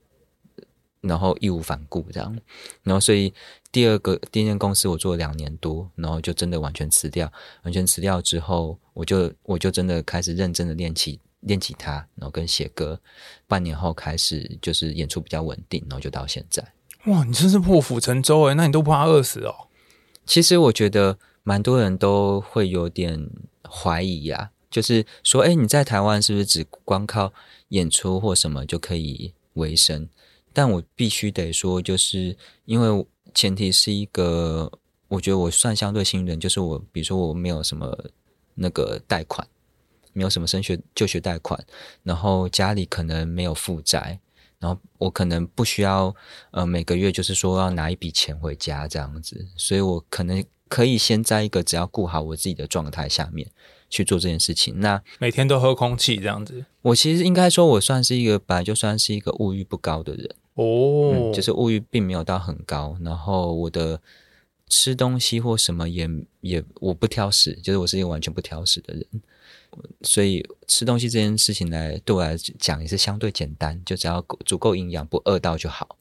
[1.02, 2.38] 然后义无反顾这样，
[2.82, 3.34] 然后所以
[3.70, 7.30] 第二个第一间公司我做了两年多，然后就真的完全辞掉，
[7.64, 13.00] 完全辞掉之后，我就我就真的开始认真的练起练吉他，然后跟写歌，
[13.48, 16.64] 半年后开始就是演出比较稳定，然后就到现在。
[17.06, 19.66] 哇，你真是破釜沉舟诶，那你都不怕饿死哦？
[20.24, 23.28] 其实我觉得蛮多人都会有点
[23.68, 27.32] 怀疑呀、啊，就是说，哎，你在台湾是不是只光靠
[27.70, 30.08] 演出或什么就可以维生？
[30.52, 34.70] 但我必须得说，就是因为前提是一个，
[35.08, 37.96] 我觉得我算相对幸运，就是我比如说我没有什么
[38.54, 39.46] 那个贷款，
[40.12, 41.58] 没有什么升学就学贷款，
[42.02, 44.20] 然后家里可能没有负债，
[44.58, 46.14] 然后我可能不需要
[46.50, 53.50] 呃每个月就是说要拿一笔钱回家这样子，所以我可能可以先在一个只要顾好我自己的状态下面
[53.88, 54.80] 去做这件事情。
[54.80, 60.34] 那每天都喝空气这样子，我其实应该说，我算是一个本来就算是一个物欲不高的人。
[60.54, 63.98] 哦、嗯，就是物欲并没有到很高，然后我的
[64.68, 66.06] 吃东西或什么也
[66.42, 69.06] 也我不挑食，就是我是一个完全不挑食的人，
[70.02, 75.96] 所以吃东西这件事情来对我来讲也是相对简单，就只要足够营养，不饿到就好。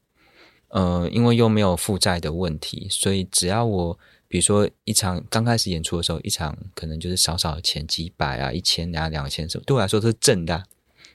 [0.68, 3.97] 呃，因为又没有负债的问题，所以只要我
[4.28, 10.66] 比如说一场刚开始演出的时候，一场可能就是少少的钱，几百啊、一千啊、两千什么，对我来说都是正的啊。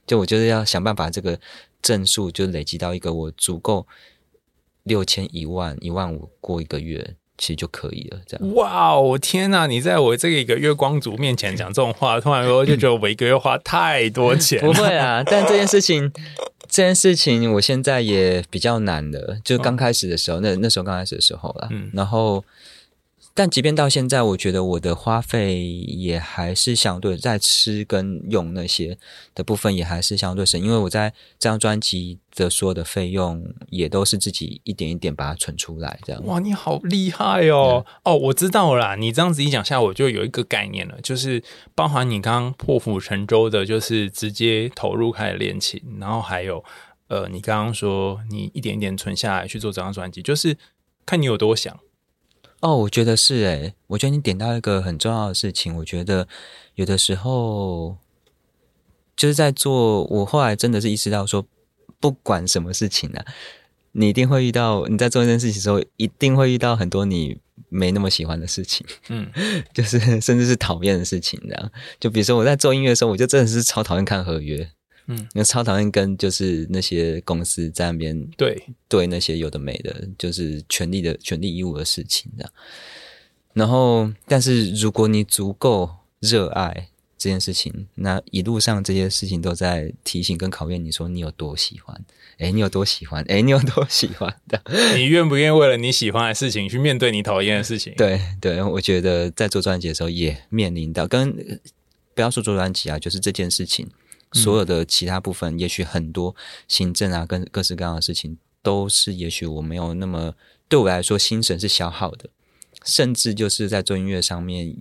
[0.07, 1.39] 就我就是要想办法这个。
[1.83, 3.87] 正数就累积到一个我足够
[4.83, 8.21] 六千一万一万五过一个月，其实就可以了。
[8.27, 9.67] 这样哇哦天哪！
[9.67, 14.61] 你在我这个一个月光族面前讲这种话，突然说就觉得我一个月花太多钱。
[14.61, 16.11] 不会啊，但这件事情，
[16.69, 19.41] 这件事情我现在也比较难的。
[19.45, 22.45] 就刚开始的时候，那那时候刚开始的时候啦，嗯，然后。
[23.37, 28.97] 但即便到现在，我觉得我的花费也还是相对在吃跟用那些
[29.35, 36.25] 的部分也还是相对省，因为我在这张专辑的所有的费用也都是自己一点一点把它存出来，这样。
[36.25, 37.85] 哇，你好厉害哦！
[37.87, 41.43] 嗯、哦，我知道了啦，你这样子一讲下，我就有一个概念了，就是
[41.75, 46.65] 包含你刚刚破釜沉舟的，就是直接投入开始练琴，然后还有
[47.09, 50.57] 呃，你刚刚说你一点一点存下来去做这张专辑，就是
[51.05, 51.79] 看你有多想。
[52.61, 55.77] 哦，我觉得是诶，我觉得你点到一个很重要的事情。
[55.77, 56.27] 我觉得
[56.75, 57.97] 有的时候
[59.15, 61.47] 就是在做，我后来真的是意识到说，
[62.01, 63.27] 不管什么事情呢、啊，
[63.93, 67.39] 你一定会遇到，你在做一件事情的时候，一定会遇到很多你
[67.69, 69.31] 没那么喜欢的事情，嗯，
[69.75, 71.73] 就是甚至是讨厌的事情这样。
[72.01, 74.71] 就比如说我在做音乐的时候，我就真的是超讨厌看合约。
[75.07, 82.53] 嗯，那超讨厌跟就是那些公司在那边对对那些有的没的，就是权利的权利义务的事情这样。
[83.53, 85.91] 然后，但是如果你足够
[86.21, 92.05] 热爱这件事情，那一路上这些事情都在提醒跟考验你说你有多喜欢。
[92.39, 93.25] 诶，你有多喜欢？
[93.29, 94.61] 诶，你有多喜欢 的？
[94.95, 97.95] 你愿不愿意为了你喜欢的事情去面对你讨厌的事情？
[97.97, 101.35] 对对，我觉得在做专辑的时候也面临到跟
[102.15, 103.89] 不要说做专辑啊，就是这件事情。
[104.33, 106.35] 所有的其他部分，也许很多
[106.69, 110.35] 行政啊，跟各式各样的事情，都是也许我没有那么
[110.69, 112.29] 对我来说，心神是消耗的，
[112.85, 114.77] 甚至就是在做音乐上面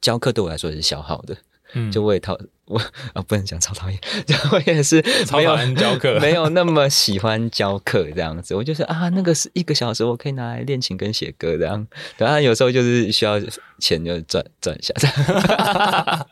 [0.00, 1.36] 教课，对我来说也是消耗的。
[1.72, 2.78] 嗯，就我也讨我
[3.14, 8.54] 啊，不能讲超讨厌，就我也是超讨厌教课，没有那么喜欢教课这样子。
[8.54, 11.86] 我就是啊，那个是一个小时，我可以拿来练琴跟写歌这样。
[12.16, 13.40] 当然有时候就是需要
[13.78, 14.94] 钱就赚赚一下。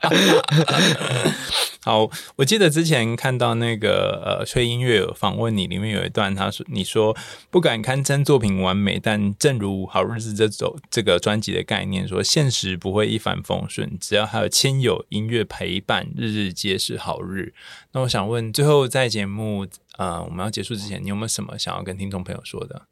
[1.84, 7.14] 好，我记得之前看到那个呃，吹音乐访问你，里面有一段，他说你说
[7.50, 17.52] 不敢堪称作品完美，但正如好日子这首这个专辑的概念说，现实不会一帆风顺，只要还有亲友音乐陪伴，日日皆是好日。
[17.92, 19.66] 那我想问，最后在节目
[19.98, 22.82] 呃我们要结束之前，你有没有什么想要跟听众朋友说的？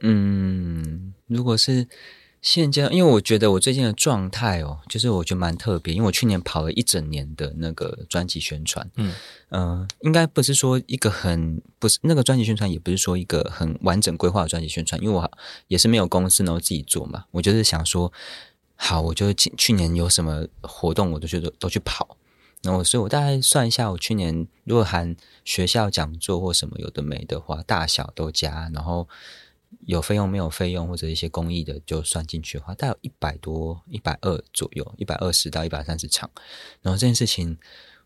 [0.00, 1.88] 嗯，如果是。
[2.42, 8.88] 现阶段，因为我觉得我最近的状态哦，就是我觉得蛮特别，因为我去年跑了一整年的那个专辑宣传，
[9.50, 15.28] 嗯应该不是说一个很不是那个专辑宣传，也不是说一个很完整规划的专辑宣传，因为我
[15.66, 18.12] 也是没有公司，然后自己做嘛，我就是想说，
[18.76, 22.15] 好，我就去年有什么活动，我都觉得都去跑，
[22.66, 29.08] 然后所以我大概算一下，我去年如果含学校讲座或什么有的没的话，大小都加，然后。
[29.84, 36.30] 有费用没有费用或者一些公益的就算进去的话，大概有一百多、一百二左右，一百二十到一百三十场。
[36.82, 37.58] 然后这件事情，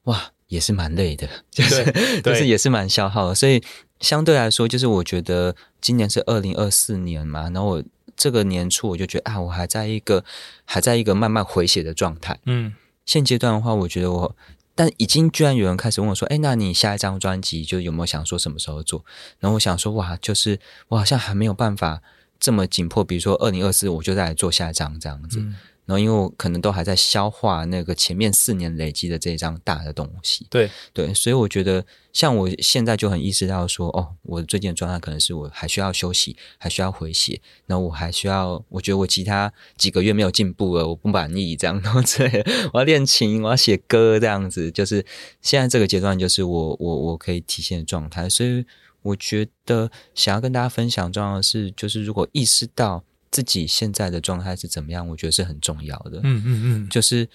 [0.05, 3.35] 哇，也是蛮累的， 就是就是也是蛮消耗的。
[3.35, 3.63] 所以
[4.01, 7.85] 相对来说，就是我觉得今年是二零二四年嘛，然后我
[8.17, 10.25] 这个年初我就觉得啊，我还在一个
[10.65, 12.39] 还在一个慢慢回血的状态。
[12.47, 12.75] 嗯，
[13.07, 14.37] 现阶段的话，我觉得我。
[14.73, 19.05] 但已经居然有人开始问我说：“哎，那你下一张专辑就有没有想说什么时候做？”
[19.39, 22.01] 然后我想说：“哇，就是我好像还没有办法
[22.39, 25.45] 这么紧迫，比如说二零二四我就再来做下一张这样子。”
[25.91, 45.05] 然后，因为我可能都还在消化那个前面四年累积的这一张大的东西，对对，所以我觉得像我现在就很意识到说，哦，我最近的状态可能是我还需要休息，还需要回血，然后我还需要，我觉得我其他几个月没有进步了，我不满意这样，然后之类的，我要练琴，我要写歌这样子，就是
[45.43, 48.65] 现在这个阶段就是我我我可以体现的状态，所以
[49.03, 53.03] 我觉得想要跟大家分享重要的是，就是如果意识到。
[53.31, 55.07] 自己现在的状态是怎么样？
[55.09, 56.21] 我觉得是很重要的。
[56.23, 57.29] 嗯嗯嗯，就是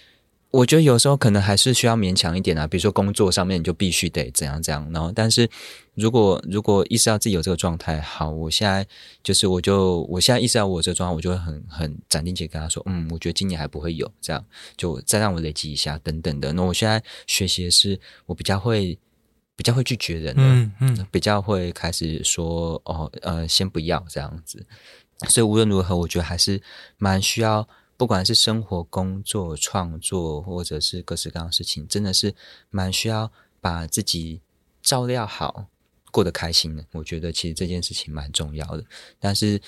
[0.51, 2.65] 我觉得有时候可能还是需要勉强一点啊。
[2.67, 4.89] 比如说工作上面，你就必须得怎样怎样。
[4.93, 5.49] 然后，但是
[5.93, 8.85] 如果如果意识到自己有这个状态，好，我现在
[9.23, 14.45] 就是我就我现在意识到我这个状态，我就会很很斩钉截铁跟他说，嗯，我觉得今年还不会有这样，
[14.77, 16.53] 就再让我累积一下等等的。
[16.53, 18.97] 那我现在学习的是，我比较会
[19.57, 24.65] 比较会拒绝人的，嗯嗯，比较会开始说哦呃，先不要这样子。
[25.30, 26.61] 所以无论如何，我觉得还是
[26.97, 32.36] 蛮需要，不管是生活、工作、创作，或者是各式各样的事情，真的是
[32.70, 34.41] 蛮需要把自己
[34.82, 35.68] 照料好，
[36.11, 36.86] 过得开心的。
[36.91, 38.84] 我觉得其实这件事情蛮重要的，
[39.20, 39.61] 但是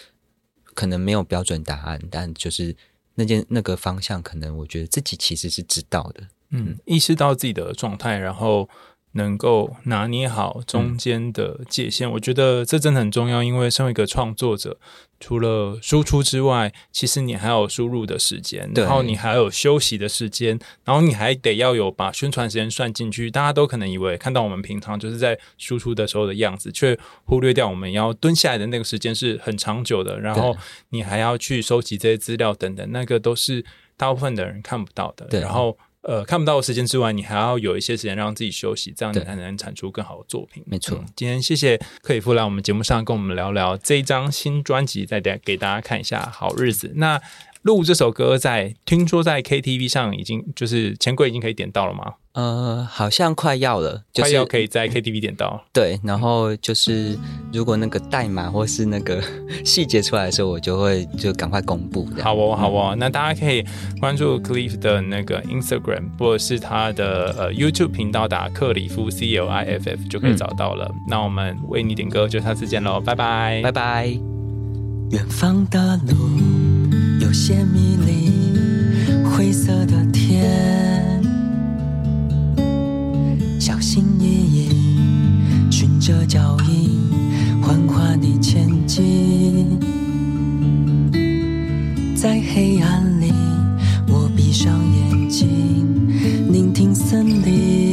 [0.74, 2.76] 可能没有标准答案，但就是
[3.16, 6.28] 那件那个方向，可能我觉得自己其实是知道的。
[6.50, 8.70] 嗯，意识到自己的状态，然后。
[9.18, 13.43] 能够拿捏好中间的界限，嗯，我觉得这真的很重要。
[13.43, 14.78] 因为身为一个创作者，
[15.20, 23.30] 除了输出之外，其实你还有输入的时间，然后你还有休息的时间，然后你还得要有把宣传时间算进去。
[23.30, 30.20] 大家都可能以为看到我们平常就是在输出的时候的样子，却忽略掉我们要蹲下来的那个时间是很长久的。
[30.20, 30.55] 然后
[30.89, 33.65] 你还要去收集这些资料等等，那个都是
[33.97, 35.39] 大部分的人看不到的。
[35.41, 35.78] 然后。
[36.08, 40.64] 呃，看不到的时间之外，你还要有一些时间让自己休息，这样你才能产出更好的作品。
[40.66, 46.88] 没错、嗯，今天谢谢克里夫来我们节目上跟我们聊聊这一张新专辑，再给给大家看一下《好日子》。
[46.95, 47.22] 那
[47.68, 52.13] 录这首歌在听说在 KTV 上已经就是钱柜已经可以点到了吗？
[52.32, 55.61] 呃，好像快要了，就是、快要可以在 KTV 点到。
[55.74, 57.18] 对，然后就是
[57.51, 59.22] 如果那个代码或是那个
[59.65, 62.07] 细节出来的时候，我就会就赶快公布。
[62.22, 63.65] 好哦，好哦，那大家可以
[63.99, 70.86] 关注 Cliff 的那个 Instagram 或者是他的呃 YouTube 频道，打克里夫 C L I F F 就可以找到了。
[70.89, 74.07] 嗯、那我们为你点歌，就下次见喽，拜拜，拜拜。
[75.09, 76.66] 远方的路有
[77.40, 78.32] 些迷离，
[79.24, 81.22] 灰色的天。
[83.60, 84.70] 小心翼翼，
[85.72, 87.00] 循着脚印，
[87.62, 89.80] 缓缓地前进。
[92.16, 93.32] 在黑暗里，
[94.08, 95.48] 我闭上眼睛，
[96.52, 97.87] 聆听森林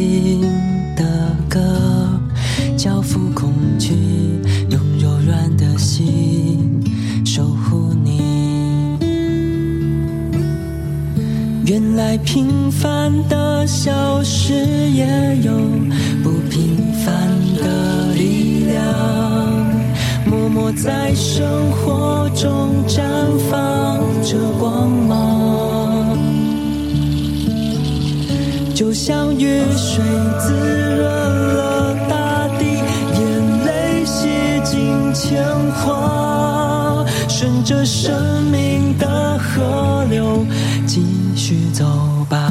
[11.74, 15.04] 原来平凡的小事也
[15.42, 15.52] 有
[16.22, 18.80] 不平凡的力量，
[20.24, 23.02] 默默在生活中绽
[23.50, 26.16] 放着光芒，
[28.72, 30.00] 就像雨水
[30.38, 32.66] 滋润了大地，
[33.18, 34.28] 眼泪洗
[34.62, 40.46] 净铅华，顺着生命的河流
[40.86, 41.02] 继
[41.46, 41.84] 续走
[42.26, 42.50] 吧。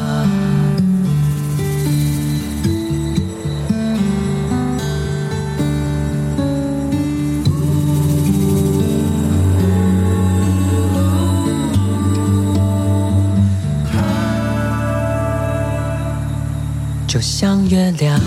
[17.08, 18.20] 就像月亮，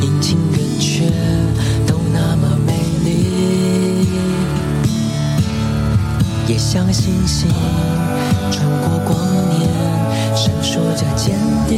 [0.00, 1.12] 阴晴圆缺
[1.86, 2.72] 都那么美
[3.04, 4.08] 丽，
[6.46, 7.50] 也像星星
[8.50, 9.27] 穿过光，
[10.98, 11.38] 着坚
[11.68, 11.76] 定。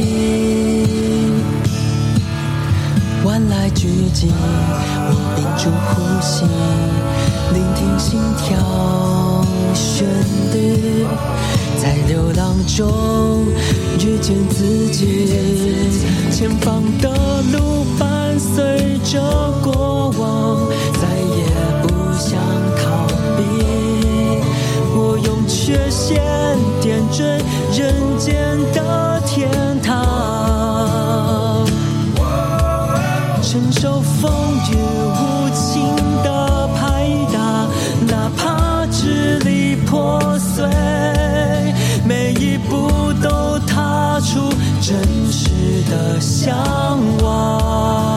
[3.23, 6.43] 万籁俱寂，我屏住呼吸，
[7.53, 8.57] 聆听心跳
[9.75, 10.07] 旋
[10.51, 11.05] 律，
[11.79, 13.45] 在流浪中
[13.99, 15.37] 遇见自己。
[16.31, 17.07] 前方的
[17.53, 19.21] 路伴随着
[19.61, 20.67] 过往，
[20.99, 21.45] 再也
[21.83, 21.87] 不
[22.17, 22.41] 想
[22.75, 23.05] 逃
[23.37, 23.39] 避。
[24.95, 26.19] 我用缺陷
[26.81, 27.23] 点缀
[27.71, 28.79] 人间的
[33.81, 34.31] 受风
[34.69, 35.81] 雨无情
[36.23, 37.67] 的拍打
[38.07, 40.63] 哪怕支离破碎
[42.05, 44.39] 每一步都踏出
[44.79, 45.01] 真
[45.31, 45.49] 实
[45.89, 46.55] 的向
[47.23, 48.10] 往。